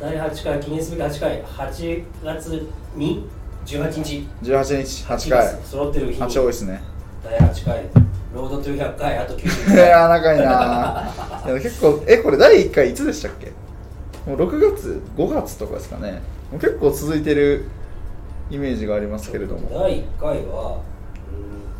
[0.00, 2.66] 第8回記念すべき8回8月
[2.96, 3.28] に
[3.64, 4.28] 18日。
[4.42, 5.58] 18日8回。
[5.64, 6.18] 揃ってる日に。
[6.20, 6.82] 8多いですね。
[7.24, 7.84] 第8回
[8.34, 11.46] ロードトゥ100回あと90いやー長いなー。
[11.46, 13.52] でも結構えこれ第1回いつでしたっけ？
[14.28, 16.22] もう6月5月とかですかね。
[16.50, 17.66] もう結構続いてる
[18.50, 19.68] イメージがありますけれども。
[19.80, 20.78] 第1回は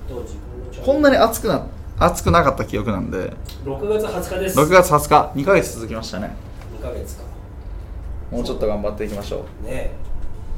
[0.08, 0.34] うーんと自
[0.72, 1.66] 分のこんなに暑くな
[1.98, 3.32] 暑くなかった記憶なんで。
[3.64, 4.58] 6月20日です。
[4.58, 5.40] 6月20日。
[5.40, 6.35] 2ヶ月続きましたね。
[6.79, 7.22] 2ヶ月か。
[8.30, 9.66] もうちょっと頑張っていきましょう。
[9.66, 9.90] ね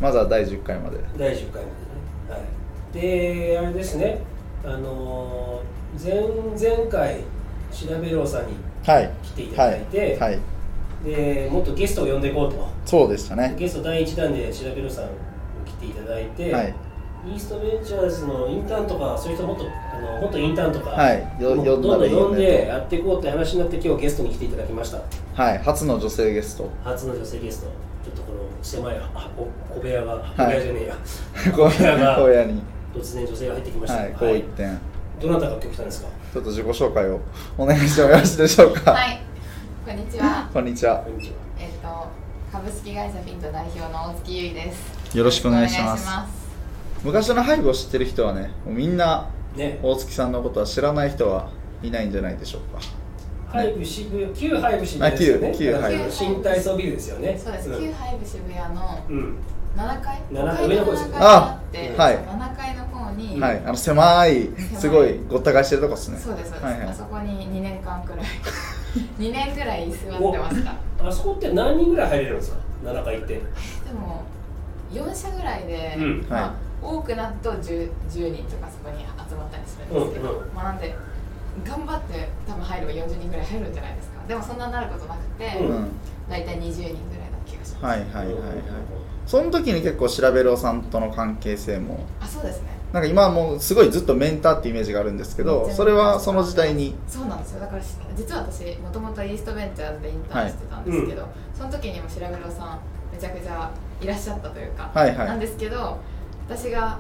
[0.01, 0.99] まずは第10回まで。
[1.19, 1.69] 第10回ま
[2.31, 2.39] でね。
[2.39, 2.43] はい。
[2.93, 4.21] であれですね。
[4.65, 6.13] あのー前
[6.59, 7.21] 前回
[7.71, 9.11] 調べろうさんにはい。
[9.23, 10.41] 来ていただいてはい、はい、
[11.05, 12.69] でもっとゲストを呼んでいこうと。
[12.85, 13.55] そうでしたね。
[13.57, 15.11] ゲスト第1弾で調べろさんに
[15.67, 16.75] 来ていただいて、はい
[17.27, 25.01] イーストベンチャーズのインターンとかそういう人もっとあのもっとインターンとか、はいどんどん呼んでやっていこうって話になって今日ゲストに来ていただきました。
[25.43, 26.71] はい初の女性ゲスト。
[26.85, 27.67] 初の女性ゲスト
[28.05, 30.17] ちょっとこの狭いあお小部屋がい。
[30.37, 30.97] 小部屋じゃねえや、
[31.53, 32.63] 小部屋が小屋に。
[32.95, 34.79] 突然女性が入ってきました、はいこう一点
[35.21, 36.09] どなたが今日来たんですか？
[36.35, 37.21] ちょっと自己紹介を
[37.57, 38.93] お願いしてもよろしいでしょうか？
[38.93, 39.21] はい、
[39.87, 40.49] こんにちは。
[40.53, 40.97] こんにちは。
[40.99, 41.35] こんにちは。
[41.59, 41.89] えっと
[42.53, 45.17] 株式会社フィント代表の大月優衣です。
[45.17, 46.44] よろしくお願いします
[47.05, 49.79] 昔のハイブを知ってる人はねもうみんなね。
[49.83, 51.49] 大月さんのことは知らない人は
[51.83, 52.81] いないんじゃないでしょうか。
[53.49, 55.49] ハイブ渋谷旧ハイブ渋谷ですよね。
[55.49, 57.39] あ旧旧ハイブ新体操ビルですよね。
[57.39, 57.69] そうです。
[57.71, 57.73] ん。
[57.81, 59.37] 旧ハイブ渋谷のうん。
[59.77, 62.17] 7階、七5階上の方ですね7あって、あはい。
[62.17, 63.63] 7階の方に、はい。
[63.65, 64.49] あの狭い
[64.79, 66.19] すごいごった返してるとこですね。
[66.19, 66.89] そうですそうです、はいはい。
[66.89, 68.27] あそこに2年間くらい
[69.19, 70.75] 2年くらい座ってました。
[71.09, 73.35] あそこって何人ぐらい入れるんですか？7階って。
[73.35, 73.41] で
[73.93, 74.23] も
[74.93, 76.27] 4社ぐらいで、うん。
[76.29, 76.55] まあは
[76.85, 80.55] 多くなると 10, 10人とかそこに集まったりするんですけど、うんうん。
[80.55, 80.95] まあなんで
[81.65, 84.21] 頑張って多分入れば40人ぐらい入るんじゃないですか。
[84.29, 85.69] でもそんなになることなくて、うん。
[85.69, 85.89] うん
[86.27, 86.97] 大体20人ぐらいな
[87.45, 88.35] 気がします、はいはいはいはい。
[89.27, 92.07] その時に結構調べろさんとの関係性も。
[92.19, 92.69] あそうですね。
[92.95, 96.95] なんか今はもうすごいずっとメンターってイメージがあるんですけどそれはその時代に。
[97.07, 97.61] そうなんですよ。
[97.61, 102.81] だからし実は私もともとイーストベンチャーズでインターンしてたんですけど、その時にも調べろさん
[103.13, 103.71] めちゃくちゃ
[104.01, 105.27] いらっしゃったというか、はいはい。
[105.27, 105.99] なんですけど
[106.49, 106.99] 私が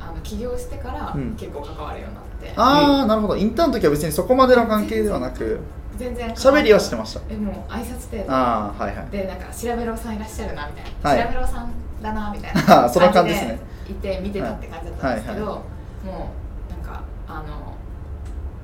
[0.00, 1.34] あの起業してからうん。
[1.36, 3.36] 結構関わるようになって、ああなるほど。
[3.36, 5.60] インターンの時は別にそこまでの関係ではなく
[5.96, 7.20] 全然喋りはしてました。
[7.28, 8.32] えもう挨拶程度。
[8.32, 9.10] ああはいはい。
[9.10, 11.28] でなんか調べろさんいらっしゃるなみたいな、はい。
[11.28, 13.58] 調べろさんだなみたい あーなそんな感じですね。
[13.88, 15.54] いて見てたって感じだったんですけど、はい。
[15.54, 16.30] はも
[16.68, 17.74] うなんかあの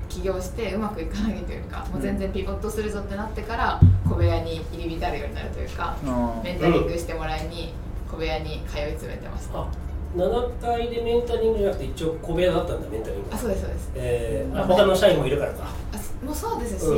[0.07, 7.73] 起業してうまくいかないというかもう全然ピボットするぞってなってから小部屋に入り浸るようになるというかあメンタリングしてもらいに
[8.09, 9.67] 小部屋に通い詰めてました、あ
[10.15, 13.27] 7階でメンタリングじゃなくて一応小部屋だったんだメンタリング。
[13.31, 13.91] あそうですそうです。
[13.95, 15.67] えー、あ他の社員もいるからか。
[15.93, 16.97] あすもうそうですし、うん。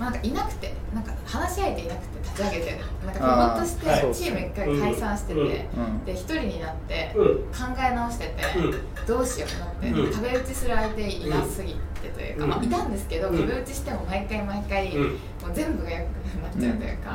[0.00, 4.14] まあ、なんかいなくてなんか話し相手いなくて立ち上げてなんかピボあーットして、はい。
[4.14, 5.46] チーム一回解散してて、うん。
[5.46, 7.26] うんで一人になってうん。
[7.46, 9.06] 考え直してて、うん。
[9.06, 10.12] どうしようってなって、うん。
[10.12, 12.50] 壁打ちする相手いなすぎてというか、うん。
[12.50, 13.38] まあ、いたんですけど、うん。
[13.38, 15.02] 壁打ちしても毎回毎回、うん。
[15.04, 15.08] も
[15.50, 16.00] う全部が良く
[16.42, 17.12] なっちゃうというか、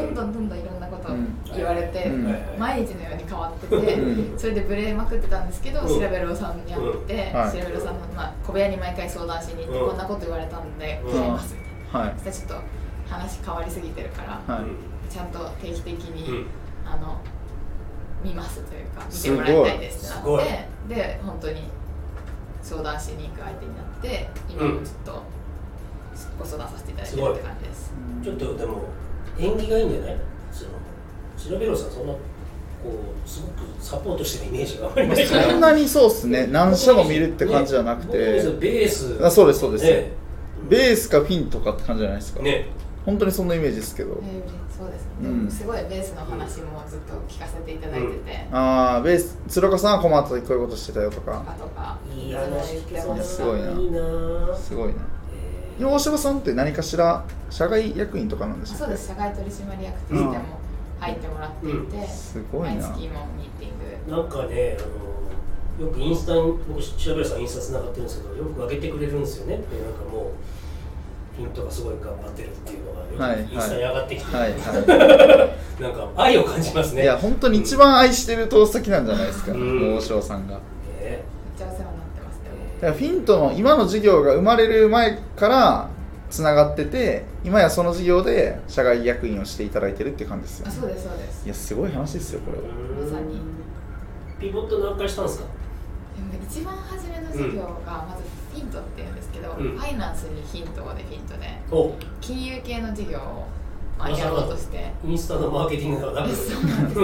[0.00, 1.38] どんどんどんどんいろんなことをうん。
[1.54, 2.58] 言われて、うん。
[2.58, 4.38] 毎日のように変わってて、うん。
[4.38, 5.88] それでブレまくってたんですけど、うん。
[5.88, 7.52] 調べろさんに会って、はい。
[7.52, 9.88] 調べろさんの、まあ、小部屋に毎回相談しに行って、うん。
[9.88, 11.12] こんなこと言われたんでうん。
[11.12, 12.08] 変えますみたいな。
[12.10, 12.18] はい。
[12.18, 12.62] そしたらちょっ
[13.08, 15.12] と話変わりすぎてるから、はい。
[15.12, 16.46] ちゃんと定期的に、うん。
[16.84, 17.20] あの
[18.24, 20.44] 見ますというか見すてもらいたいですってない。
[20.44, 20.48] っ
[20.88, 21.64] てで本当に
[22.62, 25.22] 相談しに行く相手になって今もちょっと
[26.38, 28.84] ご相談させていただいてるって感じです、ちょっとでも
[29.38, 30.16] 縁起がいいんじゃない？
[30.50, 30.70] その
[31.48, 32.18] 調べろさんそんなこ
[33.24, 36.46] うすごくサポートしてるイメージがあまりそんなにそうっすね。
[36.48, 39.24] 何社も見るって感じじゃなくねてベース。
[39.24, 39.84] あそうですそうです。
[39.84, 40.12] ね
[40.68, 42.42] ベースかフィンとかって感じじゃないですか。
[42.42, 42.66] ね。
[43.04, 44.20] 本当にそんなイメージですけど。
[44.22, 45.50] えーそうですね、うん。
[45.50, 51.40] すごいベースの話もずっと聞かせていただいてて、ああベース鶴岡さんは困った時こういうことしてたよととか。
[51.40, 51.96] かとか。
[52.14, 53.70] いい話聞すごいな。
[53.70, 54.54] いいな。
[54.54, 54.94] すごいな。
[55.78, 55.88] えー。
[55.88, 59.08] 大柴さんって何かしら社外役員とかなんでしょそうです。
[59.08, 60.34] 社外取締役としても
[60.98, 62.74] 入ってもらっていて、すごいな。
[62.74, 64.16] 毎月もミーティング。
[64.16, 64.82] なんかねあ
[65.82, 69.56] のよくインスタに僕調べるさんインスタつながってるんですけどよく上げてくれるんですよね。
[69.56, 75.48] でなんかもうピントがすごい頑張ってるっていうのがはいよくインスタに上がってきて、はいは
[75.80, 77.02] なんか愛を感じますね。
[77.02, 79.96] いいや本当に一番愛してる投資先なんじゃないですかうん。
[79.98, 80.54] 大塩さんが。
[80.54, 80.60] ね。
[81.00, 81.18] めっ
[81.58, 82.40] ちゃお世話になってます。
[82.42, 85.90] でもだからフィントの今の事業が生まれる前から
[86.28, 90.66] つながってて今やその事業で社外役員をしていただいてるっていう感じですよ。
[90.68, 91.44] あそうですそうです。
[91.46, 92.64] いやすごい話ですよこれは。
[93.04, 93.38] まさに。
[94.40, 95.46] ピボット何回したんですか？
[96.50, 98.22] 一番初めの授業がまず
[98.54, 99.76] フフィントっていうんですけど、うん。
[99.76, 101.92] ファイナンスにヒントでフィントでお。
[102.20, 103.46] 金融系の事業を、
[103.98, 104.92] まあ、やろうとして。
[105.04, 106.94] インスタのマーケティングではなくそうなんで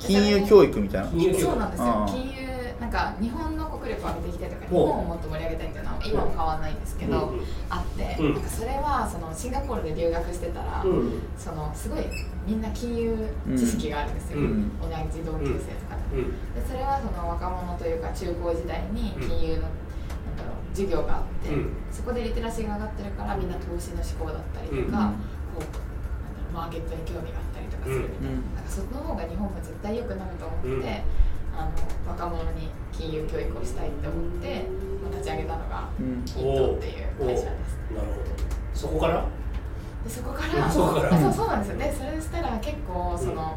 [0.00, 1.08] す金融教育みたいな。
[1.08, 2.06] 金融教育そうなんですよ。
[2.08, 2.42] 金融
[2.80, 8.34] なんか日本の国力を上げていきたいとか日本をもっと盛り上げたいっていうのは今も変わらないんですけど、うんうんあって、うん。
[8.34, 11.22] なんかそれはそのシンガポールで留学してたら、うん。
[11.38, 12.04] そのすごい
[12.46, 13.16] みんな金融
[13.56, 14.78] 知識があるんですよ、うん。
[14.78, 16.54] 同じ同級生とかで,、うん。
[16.54, 21.72] でそれはその若者というか中高時代に金融の、なんだろう授業があって、うん。
[21.90, 28.54] そこでリテラシーが上がってるからみんな投資の思考だったりとか、こうなんだろうマーケットに興味があったりとかするみたいな,、うん。
[28.54, 30.84] なんかその方が日本も絶対良くなると思って、うん
[31.54, 31.70] あの
[32.12, 34.64] 若者に金融教育をしたいって思って、
[35.02, 36.22] まあ、立ち上げたのがうん。
[36.24, 37.78] ヒットっていう会社です。
[37.94, 38.30] なるほど。
[38.74, 39.24] そこから？
[40.04, 41.08] でそこからそこから。
[41.14, 41.78] あそうそうなんですよ。
[41.78, 43.56] でそれしたら結構その、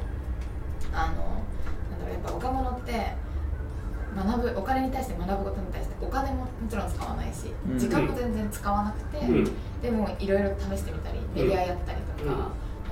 [0.93, 1.13] あの
[1.91, 2.91] なんだろうやっぱ若者って
[4.15, 7.79] 学ぶお金に対して学ぶことに対してお金ももちろん使わないし、うん。
[7.79, 9.43] 時間も全然使わなくて、うん。
[9.81, 12.29] でもいろいろ試してみたりメディアやったりとか、うん。
[12.29, 12.39] なん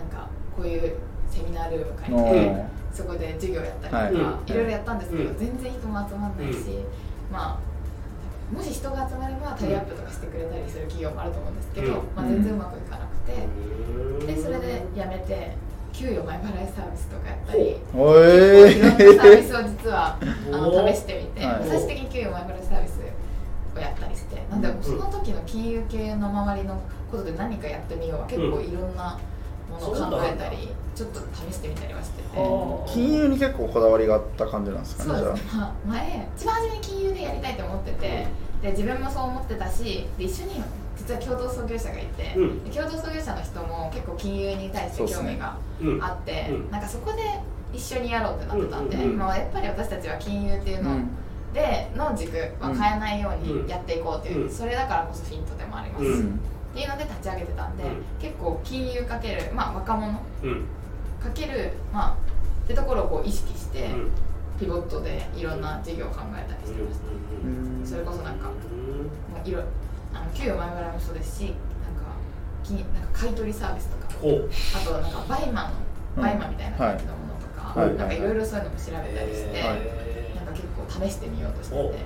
[0.09, 0.95] かこういう
[1.29, 4.51] セミナールーム借りおて、ーそこで授業やったりとか、はい。
[4.51, 5.38] いろいろやったんですけど、うん。
[5.38, 6.60] 全然人も集まんないし、
[7.31, 11.94] まあもし人が集まればタイアップとかしてくれたりする企業もあると思うんですけど、うん。
[12.16, 14.28] まあ、全然うまくいかなくて、うん。
[14.28, 15.56] でそれで辞めて
[15.92, 18.18] 給与前払いサービスとかやったりお
[18.66, 20.18] いろんなサービえスを実は
[20.51, 21.66] あの試してみて、はい。
[21.68, 23.00] 最終的に給与前払いサービス
[23.75, 29.19] をやったりしてなんでその時の金融系の周りのことで何かやってみようは結構いろんな
[29.74, 32.40] ものを考えたりちょっと試してみたりはしてて。
[32.40, 38.28] はあ金融に結構こだわりがあった感じなんですかねじゃあそうですね、まあ、前一番初めに金融でやりたいと思ってて。
[38.64, 40.64] で自分もそう思ってたしで一緒に
[40.96, 42.64] 実は共同創業者がいて、うん。
[42.64, 46.04] で共同創業者の人も結構金融に対して興味がうん。
[46.04, 46.72] あって、うん。
[46.72, 47.18] なんかそこで
[47.74, 49.18] 一緒にやろうってなってたんで、うんうんうん。
[49.18, 51.10] まあ、やっぱり私たちは金融っていうのうん。
[51.54, 54.50] での軸は変えないよううんにやっていこうっていう、うん。
[54.50, 56.24] それだからこそフィントでもあります、う
[56.74, 58.04] っうんていうので立ち上げてたんで、うん。
[58.20, 60.66] 結構金融かける、まあ、若者うん。
[61.22, 62.18] かける、まあ、
[62.66, 64.12] ってところをこう意識して、うん。
[64.60, 67.06] ピボットでいろんな事業を考えたりしてました、
[67.44, 69.34] うんそれこそなんかうん。
[69.34, 69.62] まあ、いろ
[70.14, 71.58] あの給与前払いもそうですしなんか
[72.64, 74.14] 金なんか買い取りサービスとか。
[74.14, 75.72] あとなんかバイマン
[76.18, 76.24] うん。
[76.24, 77.96] バイマンみたいな感じのものとか、はい。
[77.96, 80.04] なんかいろいろそういうのも調べたりして、はい
[80.36, 81.98] なんか結構試してみようとしてて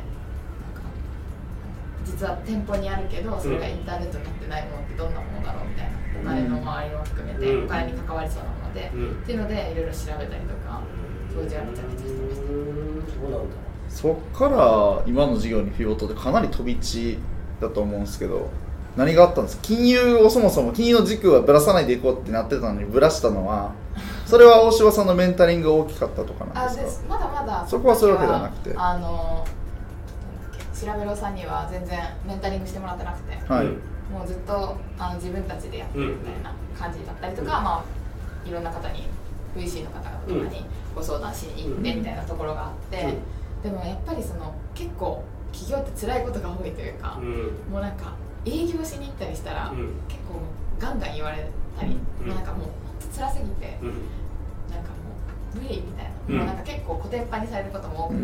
[2.07, 9.11] 実は店舗にあるけどそれがインターネットになってないものってどんなものだろうみたいなお金の周りも含めて、うんお金に関わりそうなもので、うん。
[9.11, 10.81] っていうのでいろいろ調べたりとか
[11.35, 12.41] 当時はめちゃめちゃしてました。
[12.41, 13.55] うんそうなんだ
[13.89, 17.17] そっから今の授業にピボットってかなり飛び地
[17.61, 18.49] だと思うんですけど
[18.95, 19.63] 何があったんですか？
[19.63, 23.71] 金融をそもそも金融の軸はぶらさないでいこうってなってたのにぶらしたのは
[24.25, 26.83] それは大柴さんのメンタリングが大きかったとかなんあですか？
[26.83, 27.05] です。
[27.07, 28.73] まだまだそこはそういうわけではなくて。
[28.75, 29.45] あの
[30.79, 33.81] 調べろさんには全然メンタリングしてもらってなくて、はい、うん
[34.11, 37.63] もうずっとあの自分たちでやってるみたいな感じだったりとか、うん。
[37.63, 39.03] まあいろんな方に
[39.55, 40.65] VC の方々とかに
[40.95, 43.15] ご相談しに行ってみたいなところがあって、
[43.61, 47.71] でもやっぱりその結構企業って辛いことが多いというかう、ん。
[47.71, 48.13] もうなんか
[48.45, 49.91] 営業しに行ったりしたら、うん。
[50.07, 50.39] 結構
[50.79, 52.29] ガンガン言われたり、うん。
[52.29, 53.77] なんかもう本当辛すぎて、
[55.57, 56.37] 無理みたいな、うん。
[56.37, 58.15] もうなんか結構コテンパンにされることも多く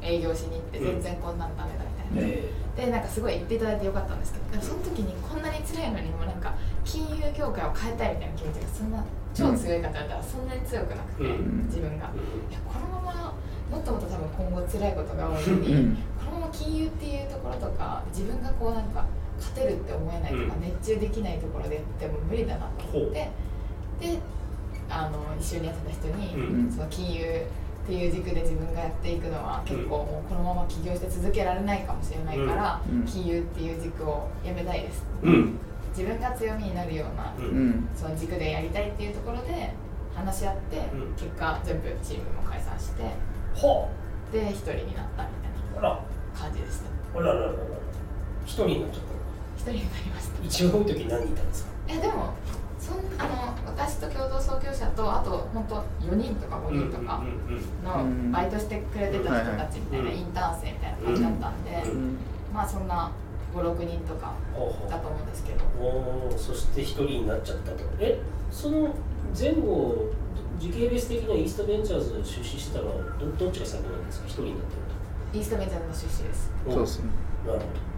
[0.00, 2.34] て、営業しに行って全然こんなんダメだみたいな。
[2.36, 9.02] えでなんかすごい言っていただいてよかったんですけどその時にこんなに辛いのにもなんか金融業界を変えたいみたいな気持ちがそんな
[9.32, 11.64] 超強い方だったらそんなに強くなくて、うん。
[11.66, 12.12] 自分が。
[12.12, 13.34] ーいやこのまま
[13.70, 15.96] もっともっと多分今後辛いことが多いのに、うん。
[16.20, 19.06] このまま金融っていうところとか自分がこうなんか
[19.38, 20.60] 勝てるって思えないとか、うん。
[20.60, 23.30] 熱中できないところでっても無理だなと思って。
[24.00, 24.18] で
[24.88, 26.70] あの一緒にやってた人に、うん。
[26.70, 33.04] その金融っていう軸で自分がやっていくのは結構もうこのまま起業して続けられないかもしれないから、うん。
[33.04, 35.04] 金融っていう軸をやめたいです。
[35.22, 35.58] うん。
[35.96, 37.32] 自分が強みになるような、
[37.96, 39.72] その軸でやりたいっていうところで
[40.14, 41.12] 話し合って、うん。
[41.14, 43.88] 結果全部チームも解散しては
[44.32, 45.30] で一人になったみ
[45.74, 46.00] たいな
[46.34, 47.18] 感じでした。
[47.18, 47.52] あらららら。
[47.52, 47.54] ら
[48.44, 49.02] 一人になっちゃっ
[49.56, 50.44] 一人になりましたた。
[50.44, 51.70] 一番多い時何人いたんですか？
[51.88, 52.34] えでも
[52.86, 55.76] そんあの私と共同創業者とあと本当
[56.06, 57.22] 4人とか5人とか
[57.84, 61.70] のバイトしてくれてた人たちみたいな、うんインターン生みたいな感じだったんで、
[62.54, 63.10] まあそんな
[63.54, 64.34] 56人とか
[64.88, 65.64] だと思うんですけど。
[65.80, 67.78] おーそして一人になっちゃったと。
[67.98, 68.94] えその
[69.38, 70.06] 前後
[70.58, 74.26] 時系列的にはイーストベンチャーズ出資してたのはどどっちが先なんですか？
[74.26, 74.76] 一人になって
[75.34, 76.50] るイーストベンチャーズの出資です。
[76.64, 77.04] とそうですね。
[77.46, 77.96] なるほど。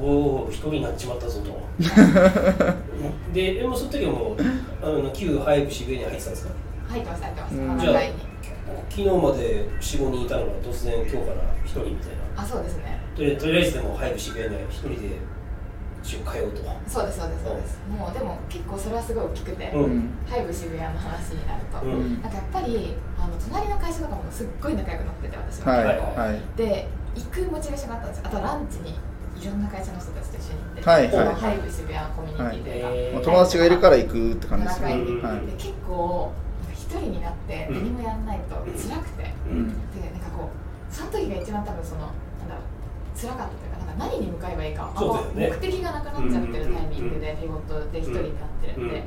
[0.00, 0.10] お
[0.44, 1.50] おお一人になっちまったぞと
[3.32, 4.36] ででもその時はもう
[4.82, 6.52] あの旧早く渋谷に入ってたんですか？
[6.88, 7.70] 入ってます入ってますうん。
[7.76, 7.94] 7じゃあ
[8.90, 12.42] 昨日まで45人いたのが突然今日から1人みたいな。
[12.42, 12.98] あそうですね。
[13.16, 14.96] とりあえずとりあえずでも早く渋谷には1人で
[16.02, 16.62] 一応通うと。
[16.86, 17.80] そうですそうですそうです。
[17.90, 22.22] もうでも結構それはすごい大きくて、ハイブ渋谷の話になると、うん。
[22.22, 25.96] なんかやっぱりあの隣の会社とかもすっごい仲良くなってて私は、はいはい。
[25.98, 26.40] はい。
[26.56, 26.86] で
[27.16, 28.24] 行くモチベーションがあったんですよ。
[28.26, 28.94] あとランチに
[29.40, 31.34] いろんな会社の人たちと一緒に行って、はいはい。
[31.34, 33.24] ハイブ渋谷のコミュニティというか、はい。
[33.24, 34.86] 友達がいるから行くって感じですね。
[34.86, 35.46] はい。
[35.46, 36.32] で結構
[36.66, 39.68] なんか一人になって何もやらないと辛くて、うん。
[39.94, 42.10] でなんかこうその時が一番多分その
[42.42, 44.90] なんだろう辛かったというかなんか何に向かえばいいか、
[45.34, 45.48] ね。
[45.50, 49.04] 目的がなくなっちゃってるタイミングでピボットで一人になってるんで、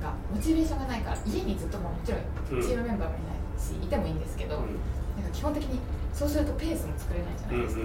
[0.00, 2.20] なんかモチベーションがないから家にずっとももちろん
[2.60, 4.70] チームメンバーもいないしいてもいいんですけど、なんか
[5.32, 5.78] 基本的に
[6.14, 7.82] そうするとペースも作れないじゃないですか、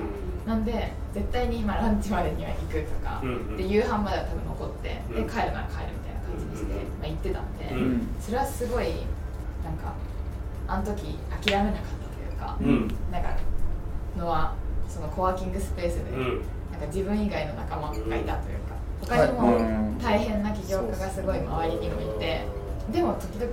[0.48, 3.22] なんで絶対に今ランチまでには行くとか、
[3.58, 5.30] で夕飯までは多分残って、でうん。
[5.30, 8.08] 帰るなら帰るみたいな感じにして、うんまあ、行ってたんで、うん。
[8.20, 8.86] それはすごい
[9.64, 9.94] なんか
[10.68, 12.88] あの時諦めなかったというか、うん。
[13.12, 13.36] なんか
[14.18, 14.56] のは
[14.88, 16.42] そのコワーキングスペースで、うん。
[16.72, 19.32] なんか自分以外の仲間がいたというか、他にはい。
[19.34, 22.42] も大変な起業家がすごい周りにもいて、
[22.92, 23.52] でも時々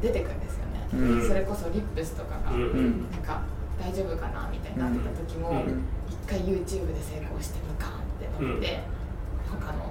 [0.00, 1.26] 出てくるんですよね、うん。
[1.26, 2.62] それこそリップスとかが、うん。
[2.62, 3.42] うんなんか
[3.80, 5.84] 大丈夫かなみたいになってた時も、うん。
[6.08, 8.80] 一回 YouTube で成功してみかんってなって、
[9.50, 9.90] 他の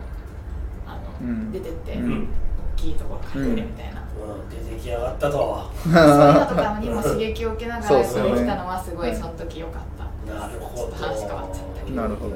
[0.86, 1.52] あの、うん。
[1.52, 2.28] 出てって、うん。
[2.76, 4.04] 大きいところ借りれるみたいな、う
[4.46, 4.50] ん。
[4.50, 5.72] 出てきやがったと。
[5.84, 6.00] そういう
[6.34, 10.96] のとかにも刺激を受けながらそうできたのはすごいその時良かった、なるほど。
[10.96, 12.02] 話変わっちゃったけど。
[12.02, 12.36] なるほど。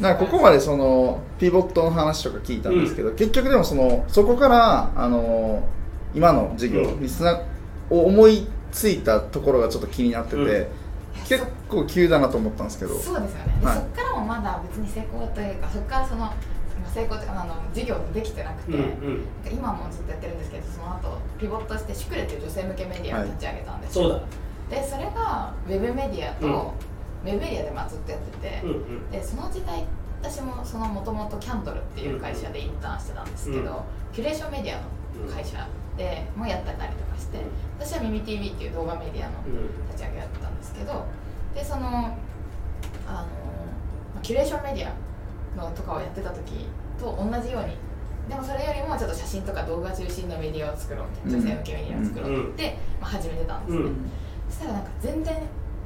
[0.00, 5.62] なんかここまでそのピボットの話とか聞いたんですけど、結局でもそのそこからあの
[6.14, 7.02] 今の授業うん。
[7.02, 7.40] につな
[7.90, 10.66] を思いついたところがちょっと気になってて、うん。
[11.28, 12.98] 結構急だなと思ったんですけど。
[12.98, 13.76] そうですよね、ではい。
[13.76, 16.34] そっからもまだ別に成功というかそっからそのまあ
[16.92, 19.24] 成功というかあの事業できてなくて、うんうん。
[19.50, 24.12] 今もずっとやってるんですけどその後ピボットしてシュクレっていう女性向けメディアを立ち上げたんですよ、そう
[24.70, 24.76] だ。
[24.76, 26.52] でそれがウェブメディアと、うん。
[26.52, 29.10] ウェブメディアでまあずっとやってて、うんうん。
[29.10, 29.84] でその時代
[30.22, 33.64] 私もそのもともとキャンドルっていう会社でインターンしてたんですけど、うん。
[34.14, 37.38] キュレーションメディアの会社でもやってたりとかして
[37.78, 39.34] 私は耳 TV っていう動画メディアの
[39.88, 41.06] 立ち上げやってたんですけど
[41.54, 42.12] でそのあの
[43.06, 43.24] ま
[44.18, 44.92] あキュレーションメディア
[45.56, 46.66] のとかをやってた時
[46.98, 47.76] と同じように
[48.28, 54.10] でもそれよりもちょっと写真とか動画中心のメディアを作ろうみたいな、女性向けメディアを作ろうって言って、まあ、始めてたんですね、うん。
[54.48, 55.36] そしたらなんか全然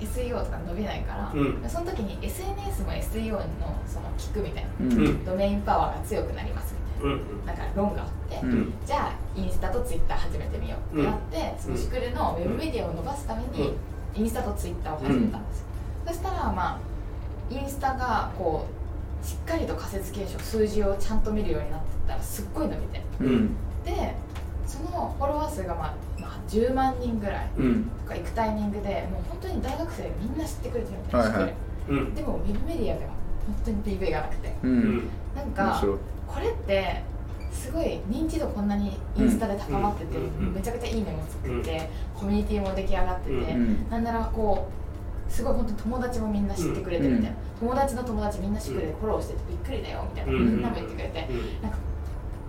[0.00, 1.68] SEO とか伸びないから、うん。
[1.68, 3.42] その時に SNS も SEO の
[3.86, 4.92] その聞くみたいな、うん。
[4.92, 6.74] うんドメインパワーが強くなります
[7.08, 7.20] な、うん。
[7.56, 8.72] か論があって、うん。
[8.86, 13.74] じゃあインスタとツイッター始めてみようってなって、そのシクルのウェブメディアを伸ばすために、
[14.14, 15.66] インスタとツイッターを始めたんですよ、
[16.06, 16.78] そしたらまあ
[17.50, 18.66] インスタがこ
[19.22, 23.56] うしっかりと仮説検証数字をちゃんと見るようになってったらすっごい伸びてうん。
[23.84, 24.14] で
[24.66, 31.54] そのフォロワー数がまあ、まあ、10万人ぐらいうんとか行くタイミングでもう本当に大学生みんな知ってくれてるみたいな、はいはい。
[31.88, 32.14] うん。
[32.14, 33.10] でもウェブメディアでは
[33.46, 34.54] 本当に PV がなくて。
[34.62, 34.78] ううん。
[34.78, 35.84] んなん面か
[36.26, 37.02] これって
[37.52, 40.18] すごい認知度こんなにインスタで高まってて、
[40.54, 43.90] めちゃくちゃいいねも作って、コミュニティも出来上がってて、うん。
[43.90, 44.68] なんならこ
[45.28, 50.46] うすごい本当に友達もみんな知ってくれてるみたいな、友達の友達みんな知ってくれてフォローしててびっくりだよみたいな、うん。
[50.46, 51.28] みんなも言ってくれて、
[51.62, 51.78] なんか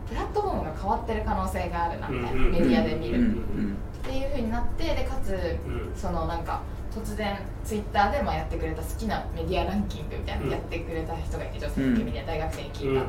[0.08, 2.52] プラットフォームが変わってる可能性があるなみたいな、うん。
[2.52, 5.92] メディアで見る、うんっていうふうになってでかつうん。
[5.96, 6.62] そのなんか
[6.94, 13.08] 突然ツイッターでまあやってくれた好きなメディアランキングみたいなのやってくれた人がいて女性向けメディア大学生に聞いた、うん。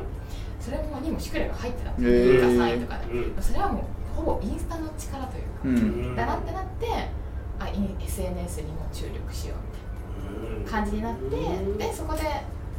[0.59, 2.43] それもにもシュクレが入ってたんへですー。
[2.43, 3.83] よ2位か3位とかで、うんそれはもう
[4.15, 6.85] ほぼインスタの力というか、だなってなって
[7.59, 9.57] あ SNS にも注力しよう
[10.61, 12.21] みたいな感じになって、でそこで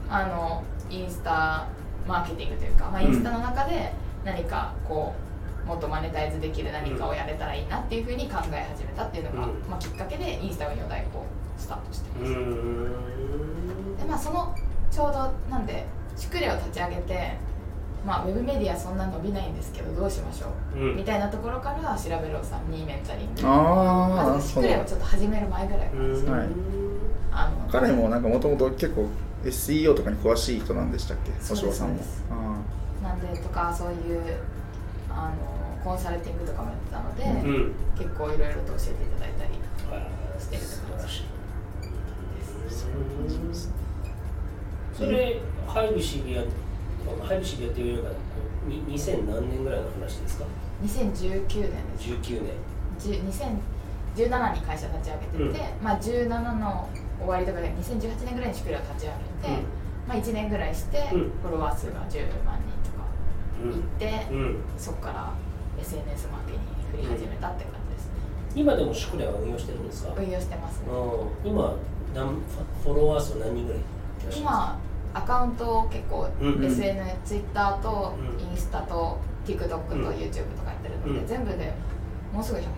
[0.08, 1.66] あのインスタ
[2.06, 3.92] マーケティングというか、まあ、インスタの中で
[4.25, 5.24] 何かこう
[5.66, 9.54] もっとマネタイズできる何かをやれたらいいなっていうふうに考え始めたっていうのが、うん。
[9.71, 11.25] まあ、きっかけでインスタ運用代行
[11.56, 12.18] スタートして。
[12.18, 14.54] ます、うんでまあその
[14.90, 17.37] ちょうどなんでシュクレを立ち上げて
[18.06, 20.97] まあウェブメディアそんな伸びないんですけどどうしましょう、うん。
[20.97, 23.40] みたいなところから調べろさんにメンタリング。
[23.44, 26.49] ああシクレをちょっと始める前ぐらいからですね、はい
[27.37, 29.09] あの彼もなんかもともと結構
[29.44, 31.33] SEO とかに詳しい人なんでしたっけ？
[31.40, 31.97] そうです星さんも。
[33.02, 34.37] なんでとかそういう
[35.14, 37.73] あのコンサルティングとかもやってたので、うん。
[37.97, 39.50] 結構いろいろと教えていただいたり
[39.90, 40.99] はいしてるって感
[43.28, 43.71] じです。
[44.94, 46.37] それハイブ渋谷
[47.26, 48.11] ハイブ渋谷っていうのが
[48.66, 50.44] に2000何年ぐらいの話ですか
[50.85, 52.11] ？2019年です。
[52.11, 52.52] 19年。
[52.99, 53.54] 10
[54.16, 56.28] 2017に会社立ち上げてて、まあ、17
[56.59, 59.62] の終わりとかで2018年ぐらいにシュクレを立ち上げて、
[60.06, 61.21] まあ、1年ぐらいしてうん。
[61.42, 62.59] フォロワー数が10万
[63.62, 63.78] 人とかうん。
[63.78, 65.32] いって、うんそこから
[65.80, 66.58] SNS マーケに
[66.92, 68.12] 振り始めたって感じですね、
[68.54, 70.14] 今でもシュクレは運用してるんですか？
[70.16, 70.87] 運用してますね。
[70.90, 71.75] うん今
[72.14, 72.28] 何
[72.82, 73.82] フォロワー数何人ぐらい
[74.38, 74.78] 今
[75.12, 78.50] アカウントを結構うん SN、ツイッターとうん。
[78.50, 80.06] インスタと TikTok とうん。
[80.11, 81.26] YouTube とかやってるので、うん。
[81.26, 81.73] 全部で
[82.32, 82.70] もうすぐ100万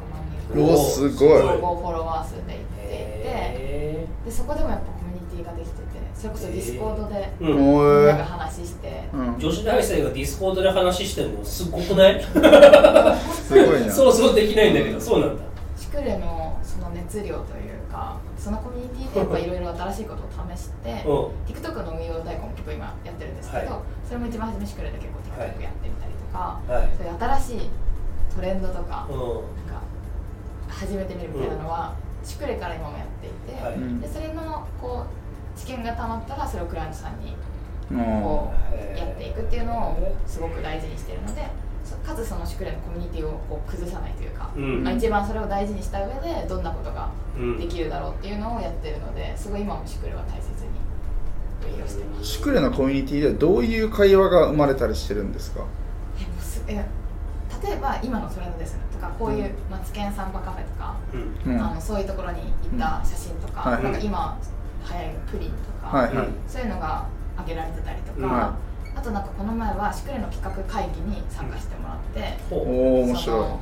[0.50, 1.42] う人おすごい。
[1.42, 7.56] 総合フォロワー数でいっていてへでそこでもやっぱコミュニティができててそれこそディスコードでーうん。
[7.56, 9.38] みおーんなが話して、うん。
[9.38, 12.22] 女子大生がディスコードで話してるのすごくない？
[12.22, 13.90] すごいな。
[13.92, 15.42] そうそうできないんだけどそうなんだ。
[15.76, 23.80] シクレのその熱量というかそのコミュニティでやっぱいろいろ新しいことを試して、う TikTok の運用代行も結構今やってるんですけど、はい。
[24.08, 26.88] それも一番初めシクレで結構 TikTok やってみたりとか、んはい。
[26.96, 27.70] そういう新しい
[28.34, 29.16] トレンドとか,、うん。
[29.16, 29.28] なん
[29.68, 29.84] か
[30.68, 31.94] 始めてみるみたいなのは、
[32.24, 33.74] シクレから今もやっていて、はい。
[33.74, 34.00] うん。
[34.00, 35.25] でそれのこう
[35.56, 37.34] 知見がたまったらそれをクライアントさんに
[37.90, 37.98] うん。
[38.22, 38.52] こ
[38.94, 41.48] うやっていくっていうのをすごく大事にしてるので
[41.84, 44.84] そかつそのシクレのコミュニティをこう崩さないというか、うん。
[44.84, 47.58] まあ、一番それを大事にした上でどんなことがうん。
[47.58, 52.24] できるだろうっていうのをやってるのですごい今もシクレは大切に運用してます。
[52.24, 55.64] シュクレのコミュニティではどういう会話が生まれたりしてるんですか？
[56.18, 56.84] えもうすえ
[57.62, 58.80] 例えば今のトレンドですね。
[58.92, 60.96] とかこういうマツケンサンバカフェとか、
[61.46, 61.52] うん。
[61.54, 61.60] うん。
[61.60, 63.82] あのそういうところに行った写真とか,、はい。
[63.82, 64.38] なんか今
[64.88, 66.28] 流行るプリンとか、はいはい。
[66.46, 67.06] そういうのが
[67.38, 68.56] 上げられてたりとか、は
[68.94, 72.58] あとなんかこの前はシクレの企画会議に参加してもらって、ほう。
[72.60, 73.60] おお面白その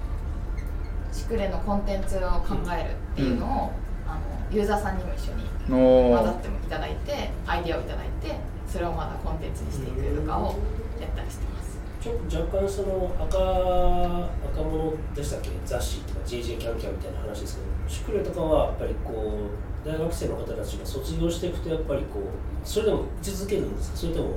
[1.12, 3.72] シクレのコンテンツを考えるっていうのを、
[4.06, 10.56] あのユーザーさんにも一緒に混ざってもいただいてアイデアをいただいてそれをまたコンテンツにしていくとかを
[11.00, 11.78] やったりしてます。
[12.00, 15.50] ちょ若干その赤赤物でしたっけ？
[15.64, 22.22] 雑誌とか JJ キャンキャンみたいな話ですけどシュクレとかはやっぱりこう大学生の方たちが卒業していくとやっぱりこう
[22.66, 23.96] それでも居続けるんですか？
[23.98, 24.36] それとも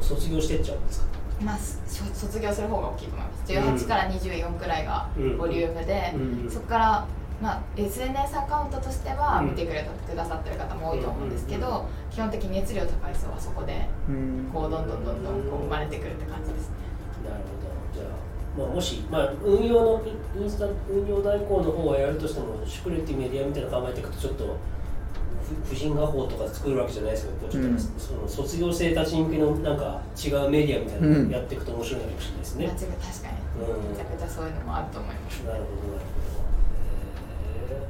[0.00, 1.06] 卒業してっちゃうんですか？
[1.42, 1.76] まあ、し
[2.12, 3.86] 卒業する方が大きいと思います。
[3.86, 5.38] 18から24くらいがうん。
[5.38, 6.50] ボリュームで、うん。
[6.50, 7.06] そこから、
[7.40, 9.50] まあ、SNS アカウントとしてはうん。
[9.50, 14.50] 見てくれたくださってる方も多いと思うんですけど、基本的に熱量高い層はそこでうん。
[14.52, 16.76] こうどんどんどんどんこう生まれてくるって感じですね。
[17.24, 18.00] なるほど。
[18.00, 20.02] じゃあ、まあ、もし、まあ、運用の
[20.38, 24.48] インスタ運用代行の方はやるとしてもシュクレっていうメディアみたいなの考えていくとちょっとふ
[25.68, 27.78] 婦人画報とか作るわけじゃないですけどこうちょっと、うん。
[27.78, 33.90] その卒業生たち向けのなんか違うメディアみたいなのをやっていくと面白いかもしれないですね、確かにうん。
[33.90, 34.50] めちゃくちゃそうい。
[34.50, 36.42] うのもあると思いますなるほどなるほど、
[37.74, 37.86] へ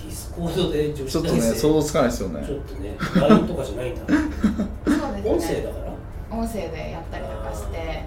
[0.00, 2.96] ーディスコードで女子ちょっとね想像つかないですよねちょっとね
[3.28, 4.00] LINE とかじゃないんだ。
[4.06, 5.30] そうですね。
[5.30, 5.88] 音声だから。
[6.30, 8.04] 音声でやったりとかして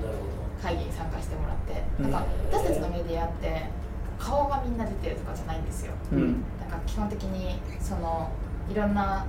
[0.61, 3.65] 会議に参加してもらって、うんなんか私たちのメディアって
[4.19, 5.93] 顔がみんな出てるとかじゃないんですよ。
[6.13, 8.31] うんか基本的にその
[8.69, 9.25] いろんな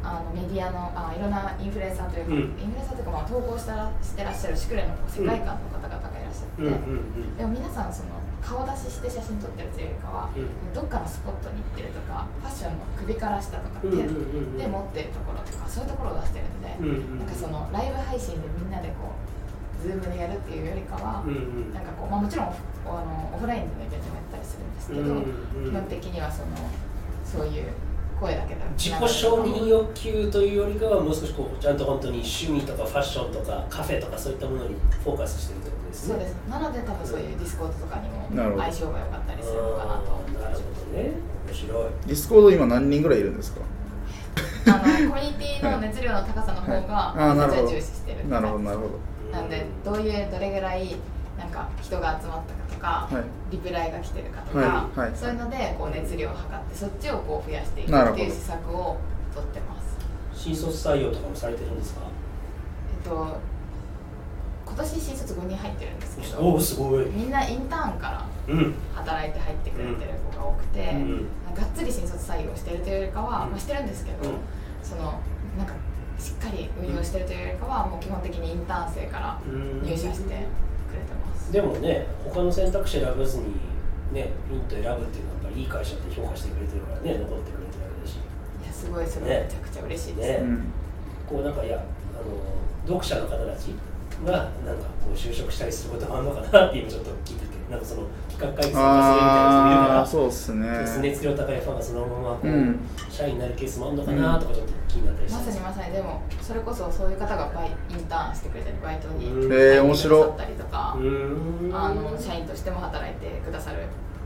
[0.00, 2.38] あのメディアのあいろんなインフルエンサーというか、うん。
[2.38, 10.46] インフルエンサーというか、まあ、投稿したしてらっしゃるシュクレの世界観の方々がいらっしゃって、でも皆さんその顔出しして写真撮ってるというよりかは、うん。
[10.72, 14.06] どっかのスポットに行ってるとかファッションの首から下とか手で
[14.70, 22.54] 持ってるところとかそういうところを出してるので、なんかそのライブ配信でみんなでこうズームでやるっていうよりかは、なんかこう、まあ、もちろん
[22.86, 24.17] あのオフラインでのイベントも
[24.58, 26.48] するんですけど、うんうん基本的にはその
[27.24, 27.64] そういう
[28.18, 36.14] 声だけで自己承認欲求というよりかはもう少しこうちゃんと本当に趣味とかファッションとかカフェとかそういったものにフォーカスしてるということですね。
[36.14, 36.34] そうです。
[36.48, 38.26] なので多分そういうディスコードとかにも
[38.58, 41.12] 相性が良かったりするのかなとなるほどね。
[41.46, 43.60] 面白いディスコード今何人ぐらいいるんですか？
[44.66, 48.90] あのコミュニティの熱量の高さの方が私は重視してるなるほどなるほど。
[49.32, 50.96] なんでどういうどれぐらい
[51.38, 53.24] なんか人が集まったかとか、はい。
[53.52, 55.08] リプライが来てるかとか、はい。
[55.08, 55.16] はい。
[55.16, 58.96] そういうのでこう熱量を測ってそっちをこう増やしていくっていう施策を
[59.34, 59.98] 取ってます。
[60.34, 62.02] 新卒採用とかもされてるんですか？
[63.04, 63.36] えっと
[64.66, 67.06] 今年新卒5人入ってるんですけどすごい。
[67.06, 68.74] みんなインターンからうん。
[68.94, 71.26] 働いて入ってくれてる子が多くて、うん。
[71.54, 73.50] がっつり新卒採用してるというよりかは、うん。
[73.50, 74.36] まあ、してるんですけど、うん。
[74.82, 75.20] その
[75.56, 75.74] なんか
[76.18, 79.82] しっかり運用してるというよりかは、もう基本的にインターン生からうん。
[79.82, 80.67] 入社してくれてます、
[81.52, 83.44] でもね他の選択肢選ばずに
[84.12, 88.16] ねピンと選ぶっていうのはやっぱりいい会社って評価してくれてるからね残ってくれてるわけだし。
[88.16, 89.48] いやすごいそれね。
[89.48, 90.36] めちゃくちゃ嬉しいです、ね。
[90.42, 90.72] うん。
[91.28, 91.80] こうなんかいやあ
[92.20, 92.24] の
[92.86, 93.72] 読者の方たち
[94.24, 94.32] が
[94.66, 100.68] なんかこう就職したりすることもあるのかなって今ちょっと聞いててなんかその企画会議参加するみたいな人もいるからそうっすね。
[100.80, 102.80] 熱熱量高いファンがそのままこう、うん。
[103.10, 105.38] 社員になるケースもあるのかなとかちょっと気になったりして。
[105.38, 105.92] まさにまさに。
[105.92, 109.52] でもそれこそそういう方がバイインターンしてくれたりバイトにうん。
[109.52, 110.22] えー面白い。
[110.22, 111.76] 入ってくださったりとか、うーん。
[111.76, 113.78] あの社員としても働いてくださる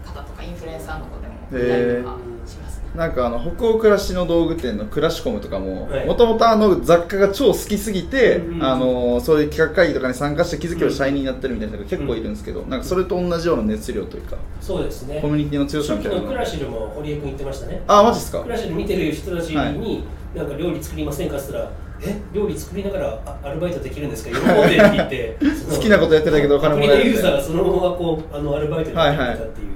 [0.04, 2.82] 方方とかインフルエンサーの子でもいたりとかしますね。
[2.94, 6.06] なんかあの北欧暮らしの道具店のクラシコムとかもはい。
[6.06, 17.82] もともとあの雑貨が超好きすぎて、うんうんあのそういう企画会議とかに参加して気づけば社員になってるみたいな人が結構いるんですけど、なんかそれと同じような熱量というかそうですねコミュニティの強さみたいなのクラシルも堀江君言ってましたね。
[17.86, 18.42] あマジっすか？
[18.42, 21.36] クラシル見てる人たちに、なんか料理作りませんか？
[21.36, 22.20] って言ったらえ？
[22.32, 24.30] 料理作りながらあアルバイトできるんですか？
[24.30, 25.38] 喜んでって言って
[25.74, 29.72] 好きなことやってたけどお金もらえるアプリのユーザーがそのままこうあのアルバイトになってたっていう、そだから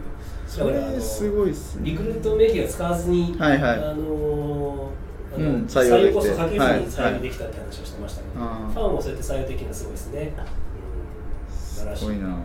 [0.61, 1.91] あのれすごいっすね。
[1.91, 3.85] リクルート名義が使わずに、はいはい。
[3.85, 4.91] あの
[5.37, 6.15] うん採採用できて。
[6.15, 8.73] 用こそかけずにはい採用できたって話をしてましたけど、はい。
[8.73, 12.01] ファンもそうやって採用できるのすごいですね、うん、素晴らしい。
[12.01, 12.19] すごい。
[12.19, 12.39] な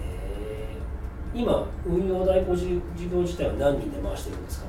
[0.00, 1.40] えー。
[1.40, 2.66] 今運用代行事
[3.10, 4.66] 業自体は何人で回してるんですか？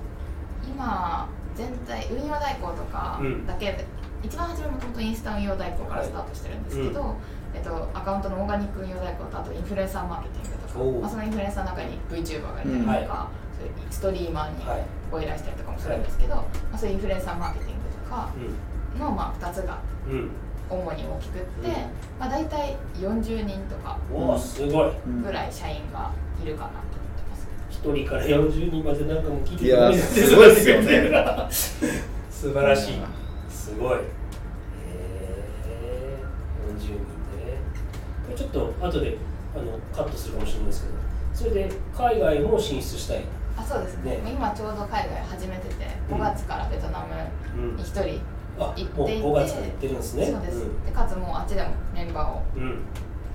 [0.63, 3.85] 今全体運用代行とかだけで、
[4.23, 7.15] 一番初めもともとインスタ運用代行からスタートしてるんですけど、
[7.53, 12.87] えっと、アカウントのオーガニック運用代行とあとインフルエンサーマーケティングとかまあ、そのインフルエンサーの中に VTuber がいたりとか、うん。
[12.87, 13.07] はい。
[13.07, 14.85] そういうストリーマーにはい。
[15.11, 18.29] ご依頼したりとかもするんですけど、まあ、そういうインフルエンサーマーケティングとか
[18.97, 19.79] の、まあ、2つが
[20.69, 21.73] 主に大きくって、うん。
[22.17, 23.97] まあ、大体40人とか
[25.23, 26.11] ぐらい社員が
[26.41, 27.47] いるかなと思ってます。
[27.83, 29.97] 1人から40人までなんかもう聞いてくれる。
[29.97, 31.11] すごいっすよね。
[32.31, 33.01] 素晴らしい。
[33.49, 33.99] すごい。
[34.87, 37.20] えー、40人
[38.35, 39.17] ちょっと後で
[39.55, 40.95] あのカットするかもしれないですけど
[41.33, 43.23] それで海外も進出したい。
[43.57, 44.17] あそうですね。
[44.17, 44.31] ね。
[44.31, 46.17] 今ちょうど海外始めててうん。
[46.17, 47.13] 5月からベトナム
[47.75, 48.21] に1人
[48.59, 48.91] あ行っていて、
[49.23, 50.25] 5月から行ってるんですね。
[50.25, 50.85] そうです、うん。
[50.85, 52.63] でかつもうあっちでもメンバーをうん。
[52.63, 52.79] うん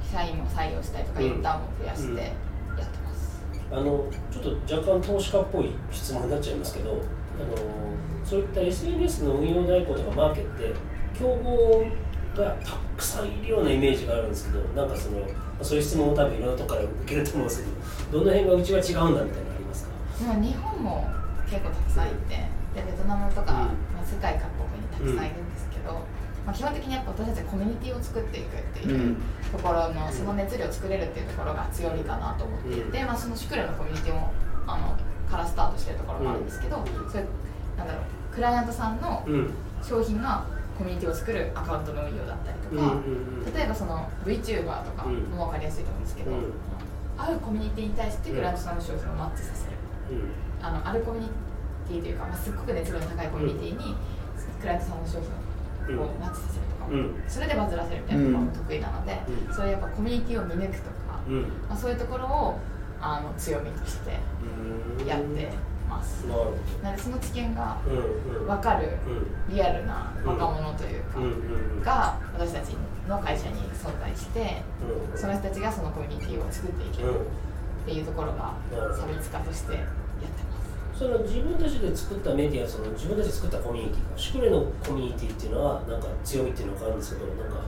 [0.08, 1.26] 社員も採用したりとか、うん。
[1.26, 7.00] インターンも増やしてやってます、あのちょっと若干投資家っぽい質問になっちゃいますけどあの
[8.24, 10.72] そういった SNS の運用代行とかマーケって
[11.18, 11.84] 競合
[12.36, 15.18] がたくさんいるようなイメージがあるんですけどなんかその
[15.62, 19.90] そういう質問を多分いろんなとこから受けると思うんですけどどの辺がうちは違うんだみたいなのありますか？
[20.40, 21.08] 日本も
[21.48, 22.36] 結構たくさんいて
[22.74, 23.70] でベトナムとか、ま
[24.02, 25.92] あ、世界各国にたくさんいるんですけど、
[26.44, 29.16] まあ、基本的にやっぱ私たちコミュニティを作っていくっていううん。
[29.50, 33.06] ところの、その熱量を作れるっていうところが強みかなと思っていて、うん。
[33.06, 34.32] まあ、そのシュクレのコミュニティも
[34.66, 34.96] あの
[35.30, 36.84] からスタートしてるところもあるんですけど、うん。
[37.10, 37.28] そういう
[37.78, 39.50] なんだろうクライアントさんのうん。
[39.82, 40.44] 商品が
[40.78, 43.00] コミュニティを作るアカウントの運用だったりとか、
[43.56, 45.22] 例えばその VTuber とかうん。
[45.32, 46.52] も分かりやすいと思うんですけど、うん。
[47.16, 49.76] あるコミュニティに対してクライアントさんの商品をマッチさせる、
[50.60, 51.28] あのあるコミュニ
[51.88, 53.96] ティというか、まあ、すっごく熱量の高いコミュニティに
[54.60, 55.18] クライアントさんの商
[55.86, 57.14] 品をマッチさせるとか、うん。
[57.28, 59.54] それでバズらせるみたいなところも得意なので、うん。
[59.54, 61.42] そういうやっぱコミュニティを見抜くとか、うん。
[61.68, 62.58] まあ、そういうところを
[63.00, 64.18] あの強みとして
[65.00, 65.06] うん。
[65.06, 65.52] やって
[65.96, 66.50] ます、なるほ
[66.82, 67.78] なのでその知見が
[68.46, 68.98] 分かる
[69.48, 69.54] うん。
[69.54, 71.02] リアルな若者という
[71.82, 72.76] か、が私たち
[73.08, 74.62] の会社に存在して
[75.12, 78.54] うんその人たちがそのコミュニティを作っていけるっていうところが
[78.94, 80.60] 差別化としてやってま
[80.94, 80.98] す。
[80.98, 87.60] その自分たちで作ったメディアその自分たちで作ったコミュニティがシュクレのコミュニティっていうのはなんか強みっていうのがあるんですけどなんか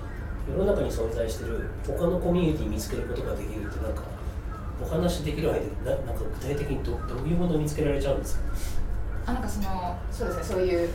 [0.49, 4.03] 世の中に存在してる他のコミュニティ見つけることができるってなんか
[4.81, 8.43] お話できる間にななんか具体的にどどういうものを見つけられちゃうんですか？
[9.27, 10.91] あなんかそのそうですねそういう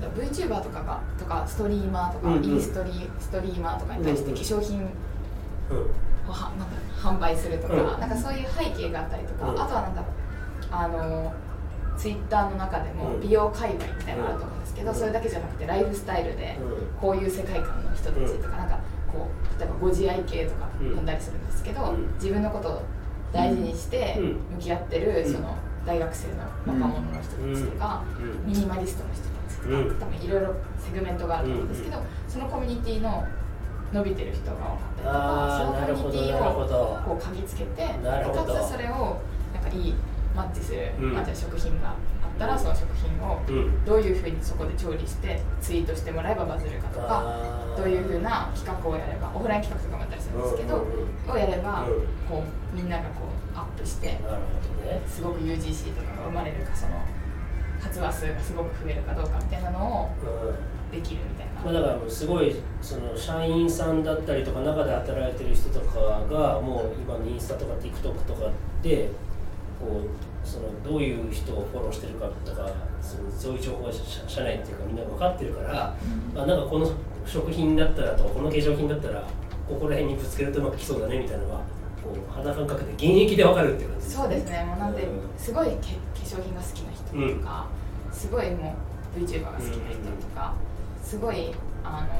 [0.00, 2.44] なんだ VTuber とかがとかストリーマーとか、うんうん。
[2.44, 4.36] インストリストリーマーとかに対してうんうん。
[4.36, 4.88] 化粧品うん。
[6.30, 8.00] をはなんだ販売するとか、うん。
[8.00, 9.60] なんかそういう背景があったりとか、うん。
[9.60, 10.10] あとはなんだろう
[10.70, 11.34] あの
[11.98, 13.20] ツイッターの中でもうん。
[13.20, 14.96] 美容界隈みたいなのがあると思うんですけど、うん。
[14.96, 17.00] それだけじゃなくてライフスタイルでうん。
[17.00, 18.78] こういう世界観の人たちとか、なんか
[19.12, 20.96] こう例えばご自愛系とかうん。
[20.96, 22.14] 呼んだりするんですけど、うん。
[22.14, 22.82] 自分のことを
[23.32, 24.56] 大事にしてうん。
[24.56, 25.32] 向き合ってる、うん。
[25.32, 28.52] その大学生の若者の人たちとか、うん。
[28.52, 30.00] ミニマリストの人たちとか、うん。
[30.00, 33.24] 多分いろいろセグメントがあると思うんですけど、そのコミュニティの
[33.92, 39.20] 伸びてる人が多かったりとかそのコミュニティをこう嗅ぎつけてかつそれを
[39.52, 39.94] なんかいい
[40.34, 41.12] マッチする、うん。
[41.12, 41.96] まあ、じゃあ食品があっ
[42.38, 43.84] たらその食品をうん。
[43.84, 47.76] どういうふうにそこで調理してツイートしてもらえばバズるかとかあー。
[47.76, 51.30] どういうふうな企画をやればオフライン企画とかもやったりするんですけど、うんうんうん。
[51.32, 52.42] をやれば、うんこ
[52.72, 54.18] うみんながこうアップしてね。
[55.06, 56.94] すごく UGC とかが生まれるかその
[57.80, 60.72] 発話数がすごく増えるかどうかみたいなのをうん。
[60.92, 61.62] できるみたいな。
[61.62, 68.50] まあ、だからもうすごいその社員さんだったりとか中で働いてる人とかがもう今のインスタとか TikTok とか
[68.82, 69.08] で
[69.82, 75.96] こうそのどういう人をフォローしてるかとかそのそういう情報が社社内っていうかみんな分かってるから、
[76.34, 76.90] まあ、なんかこの
[77.26, 79.20] 食品だったらとかこの化粧品だったら
[79.68, 81.56] ここら辺にぶつけるとうまくきそうだねみたいなのが
[82.02, 84.64] こう肌感覚で現役で分かるっていう感じそうですね。
[84.64, 85.78] もうなんでうんすごいけ化
[86.24, 87.66] 粧品が好きな人とか、
[88.12, 88.76] すごいも
[89.16, 90.54] う VTuber が好きな人とか、
[91.02, 91.52] すごい
[91.84, 92.14] あのなんだ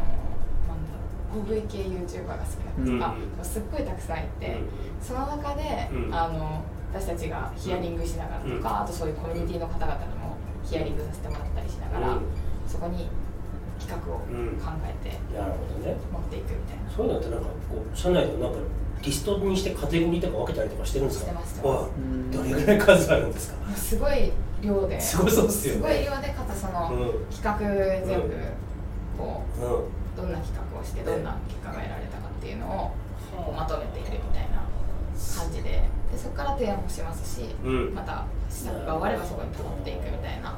[1.35, 3.45] ろう大食い系 YouTuber が好きな人とか、うん。
[3.45, 4.59] すっごいたくさんいて、
[5.01, 6.15] その中で、うん。
[6.15, 8.83] あの私たちがヒアリングしながらとか、うん。
[8.83, 12.23] あとそういうコミュニティの方々でもヒアリングさせてもらったりしながら、うん。
[12.69, 13.09] そこに
[13.81, 14.25] 企画を考
[14.85, 15.97] えてなるほどね。
[16.13, 18.59] 持っていくみたいな、そういうのってなんかこう社内でなんか
[19.03, 21.33] リストにしてカテゴリーとか分けたりとかしてるんですか？
[21.65, 23.75] どれぐらい数あるんですか？
[23.75, 24.31] すごい
[24.63, 25.01] 量で。
[25.01, 28.35] すごそうっすよねすごい量でかつその、うん企画全部
[29.19, 32.93] こううどんな企画をしてどんな結果が得られたかっていうのを
[33.35, 34.63] こうまとめているみたいな
[35.37, 37.95] 感じででそこから提案もしますし、うん。
[37.95, 40.55] また施策が終わればそこに溜まっていくみたいな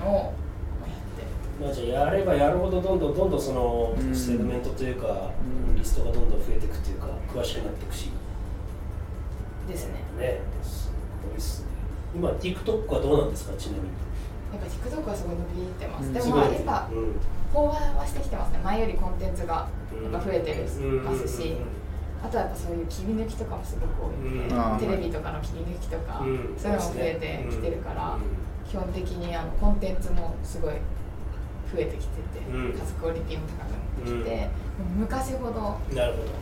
[0.00, 4.14] のをやってまあ、じゃあやればやるほどどんどんどんどんそのうん。
[4.14, 5.30] セグメントというか、
[5.68, 5.76] うん。
[5.76, 8.10] リストがどんどん増えていくというか詳しくなっていくし。
[9.68, 9.94] ですね。
[10.18, 10.40] ね。
[10.62, 10.90] す
[11.28, 11.68] ごいっすね。
[12.16, 13.54] 今 TikTok はどうなんですか？
[13.58, 13.88] ちなみに。
[14.50, 16.14] やっぱ TikTok はすごい伸びてます、うん。
[16.14, 17.20] ですもあやっぱうん。
[17.52, 17.68] 飽和
[18.00, 18.60] はしてきてますね。
[18.64, 21.04] 前よりコンテンツがやっぱ増えてるうん。
[21.04, 21.77] ますし、うん
[22.22, 24.48] あとはやっぱそういう切り抜きとかもすごく多い。
[24.48, 26.54] ので、うんテレビとかの切り抜きとか、うん。
[26.58, 28.22] そういうのも増えてきてるから、うん。
[28.68, 30.74] 基本的にあのコンテンツもすごい
[31.72, 32.78] 増えてきてて、うん。
[32.78, 34.48] かつクオリティも高くなってきて、
[34.96, 35.78] 昔ほど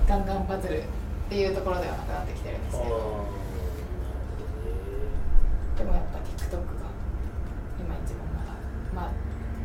[0.06, 0.82] ガンガンバズる
[1.26, 2.94] っていうところではなくなってきてるんですあけど
[5.78, 6.62] でもやっぱ TikTok が
[7.80, 8.54] 今一番まだ
[8.94, 9.12] まあ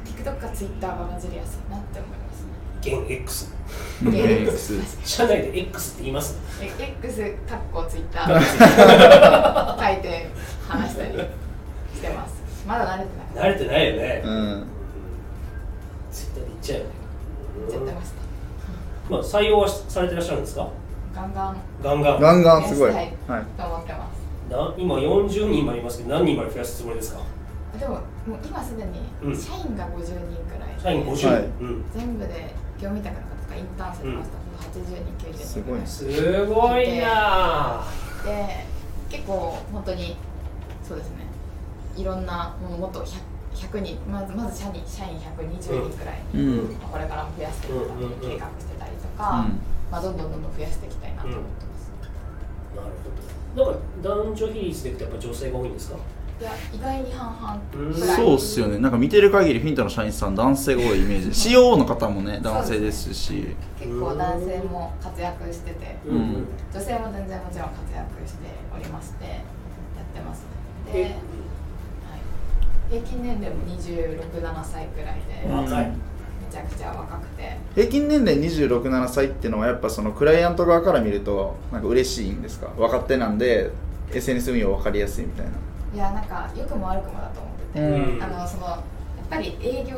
[0.04, 3.54] TikTok か Twitter がバズりやすいなって思いますね現 X
[4.04, 6.38] X 社内で X って言います。
[6.62, 6.72] え
[7.04, 10.30] X かっこ Twitter 書いて
[10.68, 12.42] 話したりしてます。
[12.68, 14.64] まだ慣れてなくて慣れてないよね、うん。
[16.12, 16.92] ツイッターで言っちゃうよね。
[17.60, 18.16] 言っちゃってました。
[19.10, 20.68] まあ採用はされてらっしゃるんですか？
[21.14, 21.58] ガンガン。
[21.84, 22.22] ガンガン。
[22.22, 22.92] ガンガンすごい。
[22.92, 23.08] ははい。
[23.08, 24.22] いと思ってます。
[24.52, 27.22] な今40人もありますけど何人まで増やすつもりですか？
[27.80, 28.04] でももう
[28.46, 29.32] 今すでうん。
[29.32, 30.10] に社員が50人
[30.46, 31.16] くらいで、社員50
[31.60, 34.38] 人、全部で業務委託の方とかインターン生の方とか
[34.74, 37.84] 80人90人すごいねすごいな。
[38.26, 38.66] で
[39.10, 40.18] 結構本当に
[40.88, 41.18] そうですね。
[41.96, 43.20] いろんなもうもっと 100,
[43.54, 46.74] 100人まずまず社員社員120人くらいに、うん。
[46.80, 49.60] まあこれからも増やしていくために計画してたりとか、うん。
[49.92, 51.92] まあ、どんどんどんどん増やしていきたいなと思ってます、
[52.76, 52.88] なる
[53.56, 53.72] ほど。
[53.72, 55.98] なんか男女比率でいくとやっぱ女性が多いんですか？
[56.42, 58.80] いや意外に半々そうっすよね。
[58.80, 61.50] なんか見てる限りフィンタの社員さん男性が多いイメージ。
[61.52, 63.56] COO の方もね男性ですし。
[63.80, 66.48] 結構男性も活躍してて、うん。
[66.74, 70.44] 女性も全然もちろん活躍しておりましてやってます
[70.88, 70.94] ね。
[70.94, 71.04] で、え？
[71.04, 71.14] はい、
[72.90, 75.68] 平均年齢も267歳くらいで、め
[76.52, 77.56] ちゃくちゃ若くて。
[77.76, 82.72] 平均年齢267歳っていうのはやっぱそのクライアント側から見るとなんか嬉しいんですか？
[82.80, 83.70] 若手なんで
[84.12, 85.52] SNS 運用分かりやすいみたいな
[85.94, 88.24] いやなんか良くも悪くもだと思ってて、うん。
[88.24, 88.80] あのそのやっ
[89.30, 89.98] ぱり営業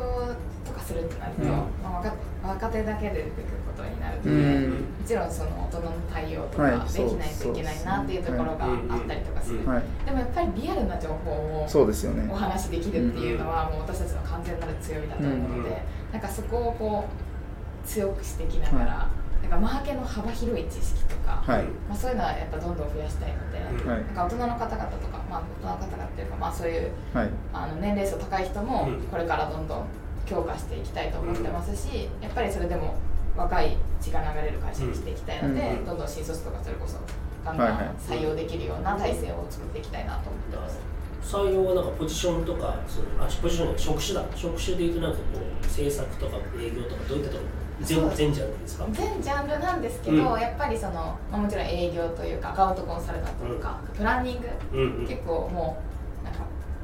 [0.66, 1.50] とかするってなると、うん。
[1.50, 4.34] まあ、若若手だけで出てくることになるので、う
[4.70, 4.72] ん。
[4.72, 6.78] もちろんその大人の対応とはい。
[6.80, 9.66] かできないといけないなっていうところがあったりとかする、うん。
[9.68, 9.84] はい。
[10.06, 12.28] でもやっぱりリアルな情報をそうですよね。
[12.32, 16.14] お話しできるっていうのはもう私たちの完全なる強みだと思うので、うん。
[16.14, 19.10] なんかそこをこう強くしていきながら、
[19.44, 21.64] なんかマーケの幅広い知識とか、はい。
[21.88, 24.02] まあ、そういうのはやっぱどんどん増やしたいので、うんはい。
[24.06, 27.30] なんか大人の方々とか、まあ、大人の方々っていうか、まあ、そういうはい。
[27.54, 29.02] あの年齢層高い人もうん。
[29.12, 29.86] これからどんどん
[30.26, 32.96] 強化していきたいと思ってますし、やっぱりそれでも
[33.36, 35.86] 若い血が流れる会社にしていきたいので、うん。
[35.86, 36.98] どんどん新卒とかそれこそ
[37.44, 37.78] ガンはいはい。
[38.10, 40.80] ガン採用できるような体制を作っていきたいなと思ってます。
[41.24, 44.24] 採用はなんかポジションとかそのあポジション職種だ。
[44.36, 45.24] 職種でいうとなんかこ
[45.62, 48.86] う制作とか営業とかどういったところ全全ジャンルですか？
[48.92, 50.40] 全ジャンルなんですけど、うん。
[50.40, 55.08] やっぱりその、まあ、もちろん営業というかアカウントコンサルタントとか、プランニング、うんうん。
[55.08, 55.82] 結構も
[56.22, 56.40] うなんか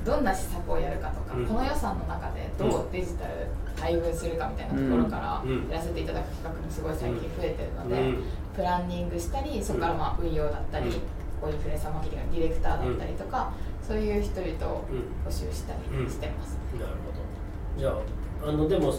[0.05, 1.45] どんな施策をやるかとか、うん。
[1.45, 3.47] この予算の中でどうデジタル
[3.79, 5.69] 配分するかみたいなところからうん。
[5.69, 8.23] やらせていただく企画もすごい最近増えてるので、うん。
[8.55, 10.93] プランニングしたりそこからまあ運用だったり、うん。
[11.39, 13.53] こういうインフルエンサーマーケティングのディレクターだったりとか、
[13.87, 15.07] そういう人々をうん。
[15.25, 16.57] 募集したりしてます。
[16.73, 17.79] なるほど。
[17.79, 18.93] じゃああのでも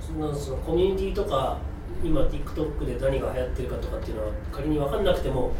[0.00, 1.58] そんなそのコミュニティとか
[2.02, 5.52] 今 TikTok で何が流行ってるかとかっていうのは仮に分かんなくても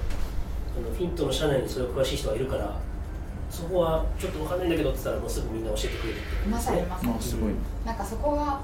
[0.77, 2.79] あのフィントの社内にそれを詳しい人がいるから
[3.51, 6.19] そこはちょっと分かんないんだけどって言ったらもうすぐみんな教えてくれる
[6.51, 7.53] まさにまさにあすごい。
[7.85, 8.61] なんかそこが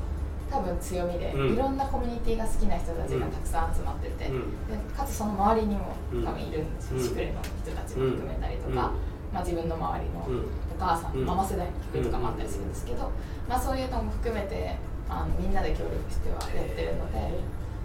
[0.51, 1.55] 多分強みで、うん。
[1.55, 4.41] いろんなコミュニティが好きな人たちがたくさん集まってて、うん。
[4.69, 7.05] でかつその周りにもうん多分いるんですよ、うん。
[7.05, 8.75] シクレの人たちも含めたりとか、うん。
[8.77, 8.93] ま
[9.41, 10.45] あ、自分の周りのうん。
[10.45, 11.27] お母さん、うん。
[11.27, 13.11] ママ世代の曲とかもあったりするんですけど、
[13.49, 14.77] まあ、そういうのも含めて
[15.09, 17.19] あのみんなで協力してはやってるので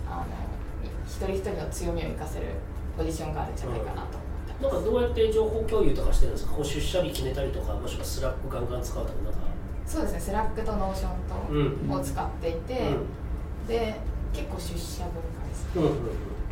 [0.07, 0.25] あの
[1.05, 2.45] 一人一人の強みを生かせる
[2.97, 6.53] ポジションがあるんじゃないかなと思ってなんかどうやって情報共有とかしてるんですか？
[6.53, 9.39] こう出社日決めたりとかもしくはスラックガンガン使うとかなんか。
[9.85, 12.91] そうですねスラックとノーションと、うんを使っていて、
[13.67, 13.95] で
[14.31, 15.95] 結構出社文化ですうんうんうん。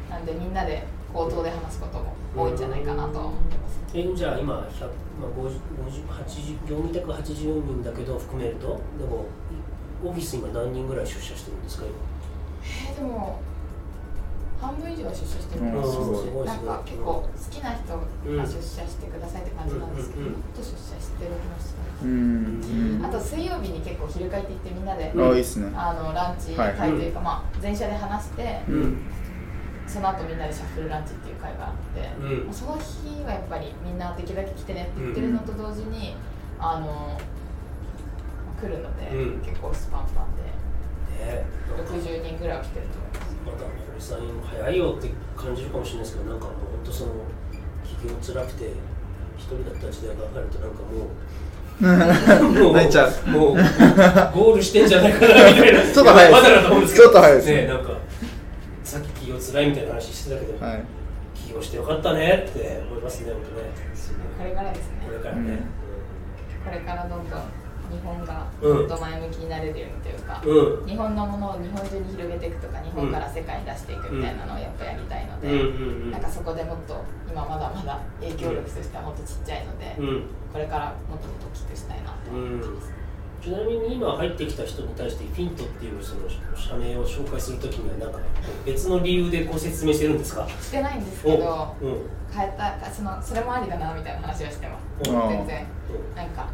[0.10, 3.78] なんでみんなで口頭で話すことも多いんじゃないかなとは思ってます。
[3.94, 4.86] えじゃあ今100、
[5.22, 5.52] まあ、50
[5.86, 9.26] 50 80業務委託80人だけど含めるとでも
[10.04, 11.86] オフィス今何人ぐらい出社してるんですか？
[12.64, 13.40] えー、でも
[14.60, 15.66] 半分以上は出社してる。
[15.66, 15.98] んうんですす
[16.32, 16.46] ごい。
[16.48, 20.32] なんか結構好きな人が出社してくださいって感じなんですけど、うん。
[20.34, 23.06] もっと出社してる気がするうん。
[23.06, 25.72] あと水曜日に結構昼会って言ってみんなで、あいいっすね。
[25.76, 28.98] あのランチ会というか、まあ、全社で話して、うん。
[29.88, 32.54] その後みんなでシャッフルランチっていう会があって、うん。
[32.54, 36.16] その日はやっぱりみんなできるだけ来てねって言ってるのと同時に、
[36.60, 37.18] あの
[38.62, 39.42] 来るので、うん。
[39.42, 40.44] 結構スパンパンで。
[41.26, 41.46] ね。
[41.78, 43.38] なんか60人ぐらいは来てると思います。
[43.48, 43.60] まだ
[43.98, 47.12] 堀さん早いよって感じるかもしれないですけどなんかもう本当その
[47.84, 48.72] 企業辛くて
[49.38, 55.82] 一人だった時代が分かるとなんかもう もう泣いちゃうもうゴールしてんじゃないかなみたいな。
[55.94, 56.44] ちょっと早いです。
[56.44, 57.04] まだだと思うんですけど。
[57.04, 57.56] ちょっと早いですね。
[57.56, 57.92] ねなんか
[58.84, 60.84] さっき企業辛いみたいな話してたけど、はい。
[61.36, 63.70] 起業してよかったねって思いますね、本当ね。
[64.38, 65.06] これからですね。
[65.06, 65.60] これからね。
[66.66, 67.42] これからどんどん
[67.90, 70.88] 日本がうんもっと前向きになれるようにというか、うん。
[70.88, 80.24] 日本のものを日本中に広げていくとか日本から世界に出していくみたいなのをやっぱやりたいので、うんなんかそこでもっと今まだまだ影響力としてはもっとちっちゃいので、うん。
[80.52, 82.92] これからもっともっと大きくしたいなって思ってます、
[83.44, 86.22] ちなみに今入ってきた人に対してフィントっていうその
[86.56, 88.20] 社名を紹介するときにはなんか
[88.66, 90.48] 別の理由でこう説明してるんですか？
[90.50, 92.10] してないんですけどおうん。
[92.34, 95.10] 変えたそのそれもありだなみたいな話はしてます。
[95.12, 95.30] うん。
[95.30, 95.66] 全然。
[96.16, 96.48] なんか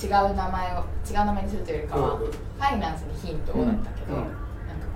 [0.00, 4.20] 違う名前を違う名前にするというよりかは、ファイナンスにヒントをだったけど、うん。
[4.20, 4.34] なんか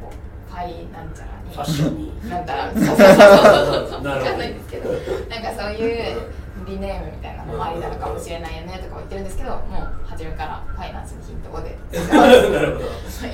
[0.01, 2.31] こうファイなんちゃらにファッションに。
[2.31, 3.07] なんだろう、そうそうそう
[3.91, 4.25] そう、なるほど。
[4.25, 4.91] わかんないんですけど、
[5.29, 6.33] なんかそういう
[6.67, 11.77] リネームみたいなのもありなのかもしれないよねとか言ってるんですけど、もう初めからファイナンスにヒントをで、
[12.09, 12.27] な
[12.61, 12.87] るほど。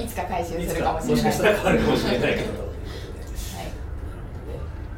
[0.03, 1.23] いつか回収するかもしれない。
[1.23, 1.23] か。
[1.23, 2.63] もしかしたら変わるかもしれないけど。
[2.63, 2.71] はい。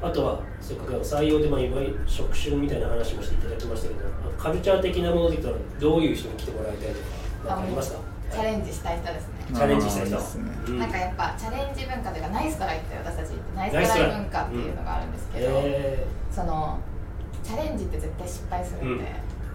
[0.02, 0.40] あとは
[0.72, 4.00] せっかく採用でもいわゆる職種みたいな話もしていただきましたけど
[4.38, 7.06] カルチャー的なもので言ったらどういう人に来てもらいたいとか
[7.44, 7.98] 何かありますか
[8.32, 9.34] チャレンジしたい人ですね。
[9.52, 10.16] チャレンジしたい人。
[10.16, 16.78] うんなんかやっぱチャレンジ文化というかナイストライって私たちナイストライ文化っていうのがあるんですけど、えその
[17.44, 19.04] チャレンジって絶対失敗するんで、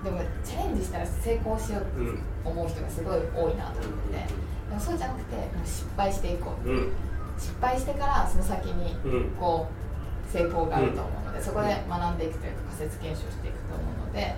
[0.04, 2.22] でもチャレンジしたら成功しようってうん。
[2.46, 4.34] 思う人がすごい多いなと思ってて、
[4.70, 6.68] でもそうじゃなくてもう失敗していこう。
[6.68, 6.92] ーうん。
[7.40, 9.30] 失敗してからその先にうん。
[9.32, 9.87] こう
[10.32, 14.36] 成功があると思うので、そこで学んでいくというか仮説検証していくと思うので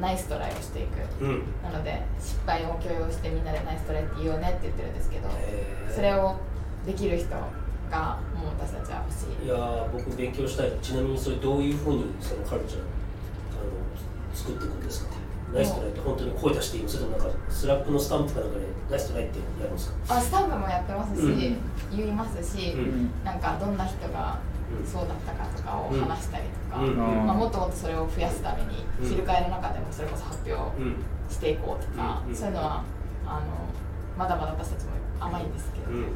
[0.00, 1.24] ナイストライをしていく。
[1.24, 1.42] うん。
[1.62, 5.94] なので失敗を許容してみんなでナイストライって言おうねって言ってるんですけど、えー。
[5.94, 6.36] それを
[6.84, 7.30] できる人
[7.90, 9.46] がもう私たちは欲しい。
[9.46, 10.72] いやー僕勉強したい。
[10.82, 12.82] ちなみにそれどういうふうにそのカルチャーあ
[13.62, 13.70] の
[14.34, 15.14] 作っていくんですか？
[15.54, 20.16] ナイストライって本当に声出していいのそれともなんかスラックのスタンプかなんかでナイストライってやるんですか？
[20.16, 21.36] あスタンプもやってますし、うん。
[21.96, 23.10] 言いますし、うん。
[23.24, 24.53] なんかどんな人がうん
[24.84, 26.96] そうだったかとかを話したりとか、うん。
[27.26, 29.08] まあ、もっともっとそれを増やすために、うん。
[29.08, 30.96] 昼会の中でもそれこそ発表うん
[31.30, 32.34] していこうとか、うん。
[32.34, 32.84] そういうのは
[33.26, 33.46] あの
[34.18, 36.06] まだまだ私たちも甘いんですけど、うん。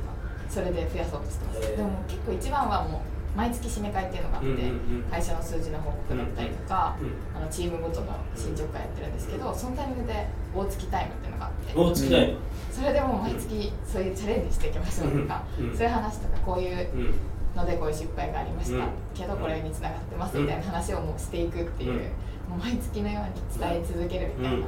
[0.49, 3.01] それで増やそうとしてます、でも結構一番はもう
[3.37, 4.69] 毎月締め会っていうのがあって、うんうんう
[5.01, 5.03] ん。
[5.11, 7.41] 会社の数字の報告だったりとか、うん。
[7.41, 12.39] あのチームごとの進捗会やってるんですけど、そのタイミングで大月タイムっていうのがあって、もう尽きないの
[12.73, 15.71] それでもう毎月そういうチャレンジしていきましょうとか、うん。
[15.71, 15.77] うん。
[15.77, 17.15] そういう話とかこういううん
[17.57, 18.91] のでこういう失敗がありました、うん。
[19.15, 21.99] けどこれにつながってますみたいな話をもうしていくっていう、うん。
[21.99, 24.67] もう毎月のように伝え続けるみたいな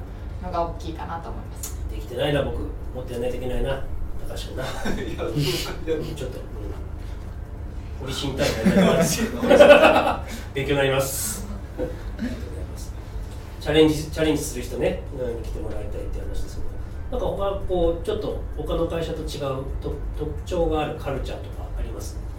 [0.49, 2.59] のが大きいかなと思います、できてないな僕。
[2.59, 3.83] もっとやらないといけないな。
[4.29, 5.25] 確 かにな。
[5.25, 6.47] ちょっと、うん、
[8.01, 9.23] 堀新大会になります。
[10.55, 11.47] 勉強になります。
[11.79, 11.83] あ
[12.23, 12.93] りがとうございます
[13.61, 16.71] チャレンジチャレンジする人ねうんに来てもらいたいって話ですけど。
[17.11, 22.15] なんか他こうちょっと他の会社と違うと特徴があるカルチャーとかあります？
[22.15, 22.30] なんだろう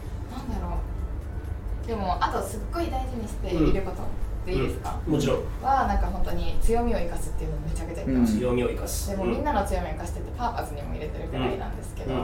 [1.87, 4.03] でもあとすっごい大事にしていること
[4.45, 5.13] でいいですか、うん。
[5.13, 5.37] もちろん。
[5.61, 9.09] はなんか本当に強みを生かすっていうのをめちゃくちゃ言ってます、強みを生かす。
[9.09, 12.19] でもみんなの強みを生かしててパーパスにも入れてるくらいなんですけど、うん。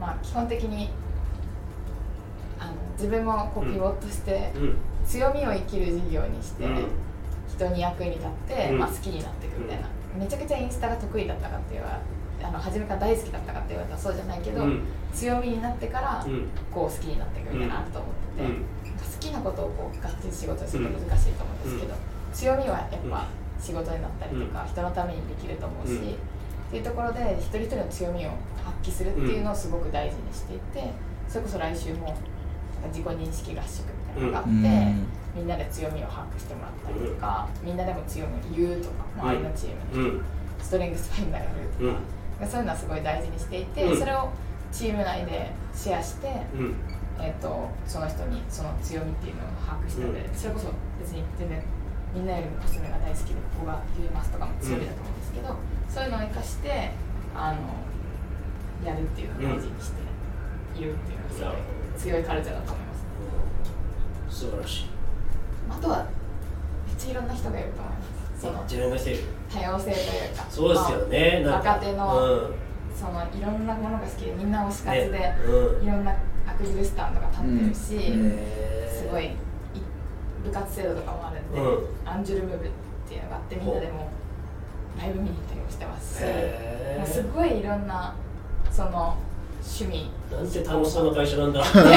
[0.00, 0.90] まあ基本的に
[2.58, 4.76] あの自分もこうピボットしてうん。
[5.04, 6.86] 強みを生きる事業にして、うん。
[7.48, 8.78] 人に役に立って、うん。
[8.78, 11.98] まあ、好きになっていくみたいな、めちゃくちゃインスタが得意だったかって言わ
[12.44, 14.82] あの初めから大好きだったかって言われたらそうじゃないけど、うん。
[15.12, 16.48] 強みになってから、うん。
[16.72, 18.81] こう好きになっていくみたいなと思ってて、
[19.28, 21.94] きなことをこうがっつり仕事にすると難しいと思うんですけど、
[22.32, 23.26] 強みはやっぱ
[23.60, 25.98] 仕事になったりとか、人のためにできると思うし、うん。
[25.98, 26.00] っ
[26.70, 28.30] ていうところで一人一人の強みを
[28.64, 30.90] 発揮するっていうのをすごく大事にしていて
[31.28, 32.18] それこそ来週もなんか
[32.88, 35.06] 自己認識合宿みたいなのがあって、うん。
[35.34, 40.24] みんなで強みを把握してもらったりとか、みんなでも強みを言うとか周りのチームに、うん。
[40.60, 41.96] ストレングスファインダーやる
[42.38, 43.98] とか、そういうのはすごい大事にしていて、うん。
[43.98, 44.30] それを
[44.72, 46.74] チーム内でシェアしてうん
[47.20, 50.68] えー、とその人にその強みっていうのを把握したので、うんそれこそ
[51.00, 51.62] 別に全然
[52.14, 55.56] みんなよりもコスメが大好きでここが言えますとかも強みだと思うんですけど、
[55.88, 56.90] そういうのを生かして
[57.34, 57.58] あの
[58.86, 60.00] やるっていうのを大事にして
[60.76, 61.56] いるっていうのが
[61.96, 63.02] すごい強いカルチャーだと思います。
[63.02, 63.08] ね
[64.28, 64.86] 素晴らしい
[65.70, 66.06] あとは
[66.86, 68.12] めっちゃいろんな人がいると思います。
[68.42, 68.64] その
[69.48, 72.62] 多様性というかそうですよねまあ若手の、うん
[72.94, 76.14] そのいろんなものが好きでみんな推し活で、うんいろんな
[76.62, 77.80] アクリルスタンドが立ってるし、
[78.88, 79.30] すごいい
[80.44, 82.68] 部活制度とかもあるんで、うアンジュルムーブっ
[83.08, 84.08] ていうのがあってみんなでも
[84.96, 88.14] ライブ見に行ったりもしてますし、すごいいろんな
[88.70, 89.16] その
[89.60, 90.10] 趣味。
[90.30, 91.64] なんて楽しそうな会社なんだ。
[91.66, 91.88] そのそ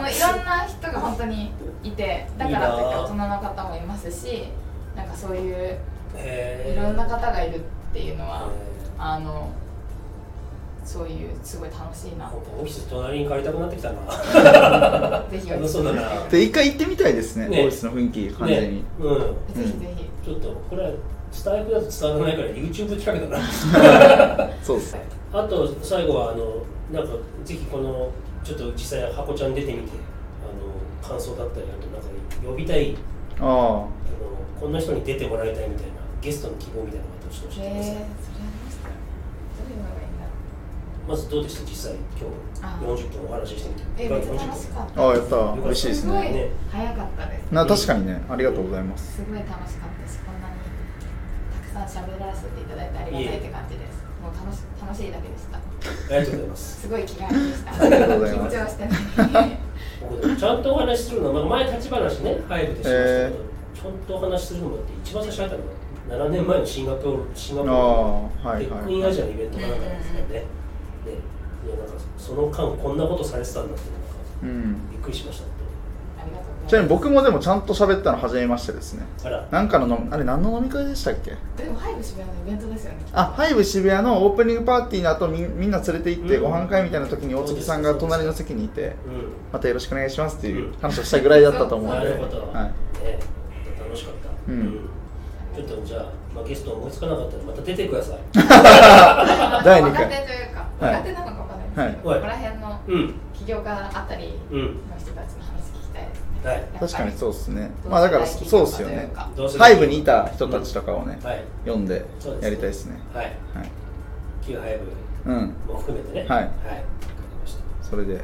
[0.00, 1.52] のいろんな人が本当に
[1.84, 4.48] いてだからといって大人の方もいますし
[4.96, 5.78] なんかそういう
[6.16, 7.60] いろんな方がいるっ
[7.92, 9.50] ていうのはへあの
[10.84, 12.26] そういうすごい楽しいな。
[12.26, 15.24] ーオフィス隣に帰りたくなってきたな。
[15.30, 16.28] ぜひ楽しそうだな。
[16.30, 17.60] で一回行ってみたいですねね。
[17.60, 18.82] オフィスの雰囲気完全に、ね。
[19.00, 19.18] うん。
[19.18, 19.24] ぜ
[19.56, 20.90] ひぜひ、ちょっとこれは
[21.32, 24.50] スタイフだと伝わらないから YouTube 企画だな。
[24.62, 24.96] そうです
[25.32, 26.62] あと最後はあの
[26.92, 27.14] なんか
[27.44, 28.10] ぜひこの
[28.44, 29.90] ちょっと実際ハコちゃん出てみて
[30.44, 32.08] あの感想だったりあとなんか
[32.46, 32.94] 呼びたい
[33.40, 33.46] ああ。
[33.46, 33.88] の
[34.60, 37.90] こんな人に出てもらいたいみたいなゲストの希望みたいなのがどうしてへえ教えてください。
[37.90, 38.94] それありましたど
[39.66, 40.32] ういうのがいいんだろう
[41.06, 42.30] まずどうでした実際今
[42.62, 44.04] あ日40分お話ししてみて。
[44.04, 45.02] えめっちゃ楽しかった。
[45.02, 45.36] あああやった。
[45.36, 47.52] 嬉しいですすごいね早かったです。
[47.52, 48.22] な確かにね。
[48.30, 49.16] ありがとうございます。
[49.16, 50.56] すごい楽しかったしこんなに
[51.74, 54.00] たくさん喋らせていただいてありがたいって感じです。
[54.22, 55.58] もう楽し楽しいだけでした。
[55.58, 56.80] ありがとうございます。
[56.80, 57.82] すごい気軽でした。
[57.84, 58.56] ありがとうございます。
[58.56, 59.58] 緊張してない。
[60.38, 63.32] ちゃんとお話しするのは、まあ、前立ち話ねハイブでしましたけど、え
[63.74, 65.60] ちゃんとお話しするのもって一番最初に入っ
[66.08, 67.80] たのが7年前のシンガポールシンガポールあ
[68.44, 68.92] あはいテックはい。
[68.94, 70.44] インアジアのイベントかなんかですよね。
[71.04, 73.82] で、いやなんかその間こんなことされてたんだって
[74.42, 74.90] うん。
[74.90, 75.54] びっくりしました。
[76.66, 79.04] ちなみに僕もでもちゃんと喋ったの初めましてですね。
[79.50, 81.32] なんかののあれ何の飲み会でしたっけ？
[81.62, 86.42] でもハイブ渋谷のイベントですよねあハイブ渋谷のオープニングパーティーの後みみんな連れて行ってうん。
[86.44, 88.92] ご飯会みたいな時に大月さんが隣の席にいてう
[89.52, 92.38] またよろしくお願いしますっていう話をしたぐらいだったと思ん、うんで、なるほど。
[92.38, 93.18] はい、ね、
[93.78, 94.14] 楽しかっ
[94.46, 94.52] た。
[94.52, 94.88] うん。
[95.54, 98.18] ちょっとじゃあ、まあ、ゲスト思いつかなかったらまた出てください。
[99.64, 100.08] 第二回
[100.80, 100.94] はい。
[100.94, 102.20] 若手なのかわかんないですけど、はい。
[102.20, 104.68] ここら辺のうん、起業家あったりうん、の
[104.98, 106.50] 人たちの話聞きたいですね。
[106.50, 107.70] はい、確かにそうですね。
[107.88, 109.10] まあだからそうですよね。
[109.36, 112.04] 同世代ハイブにいた人たちとかをね、はい、読んで
[112.40, 112.98] やりたいですね。
[113.14, 113.34] はい、はい。
[114.46, 114.78] 旧ハイ
[115.24, 115.54] ブうん。
[115.66, 116.20] も含めてね。
[116.20, 116.28] はい。
[116.28, 116.76] はい、わかり
[117.40, 117.60] ました。
[117.88, 118.14] それで。
[118.14, 118.22] はい、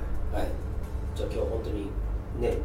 [1.16, 1.88] じゃあ今日本当にね、
[2.42, 2.56] えーっ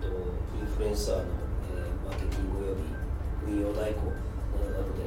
[0.00, 4.00] とインフルエンサーの、えーマーケティングおよび運用代行
[4.72, 4.97] などで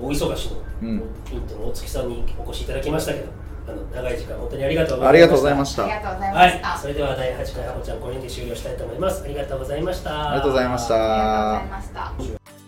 [0.00, 0.88] 大忙しの、うん。
[1.32, 3.26] イントの大月さんにお越しいただきましたけど
[3.68, 5.84] あの長い時間本当にありがとうございましたありがとうございました。
[5.84, 9.22] ありがとうございまはいした、それでは第8回ハコちゃんこれにて終了したいと思います。
[9.22, 10.30] ありがとうございました。
[10.30, 10.94] ありがとうございました。
[10.94, 12.59] ありがとうございました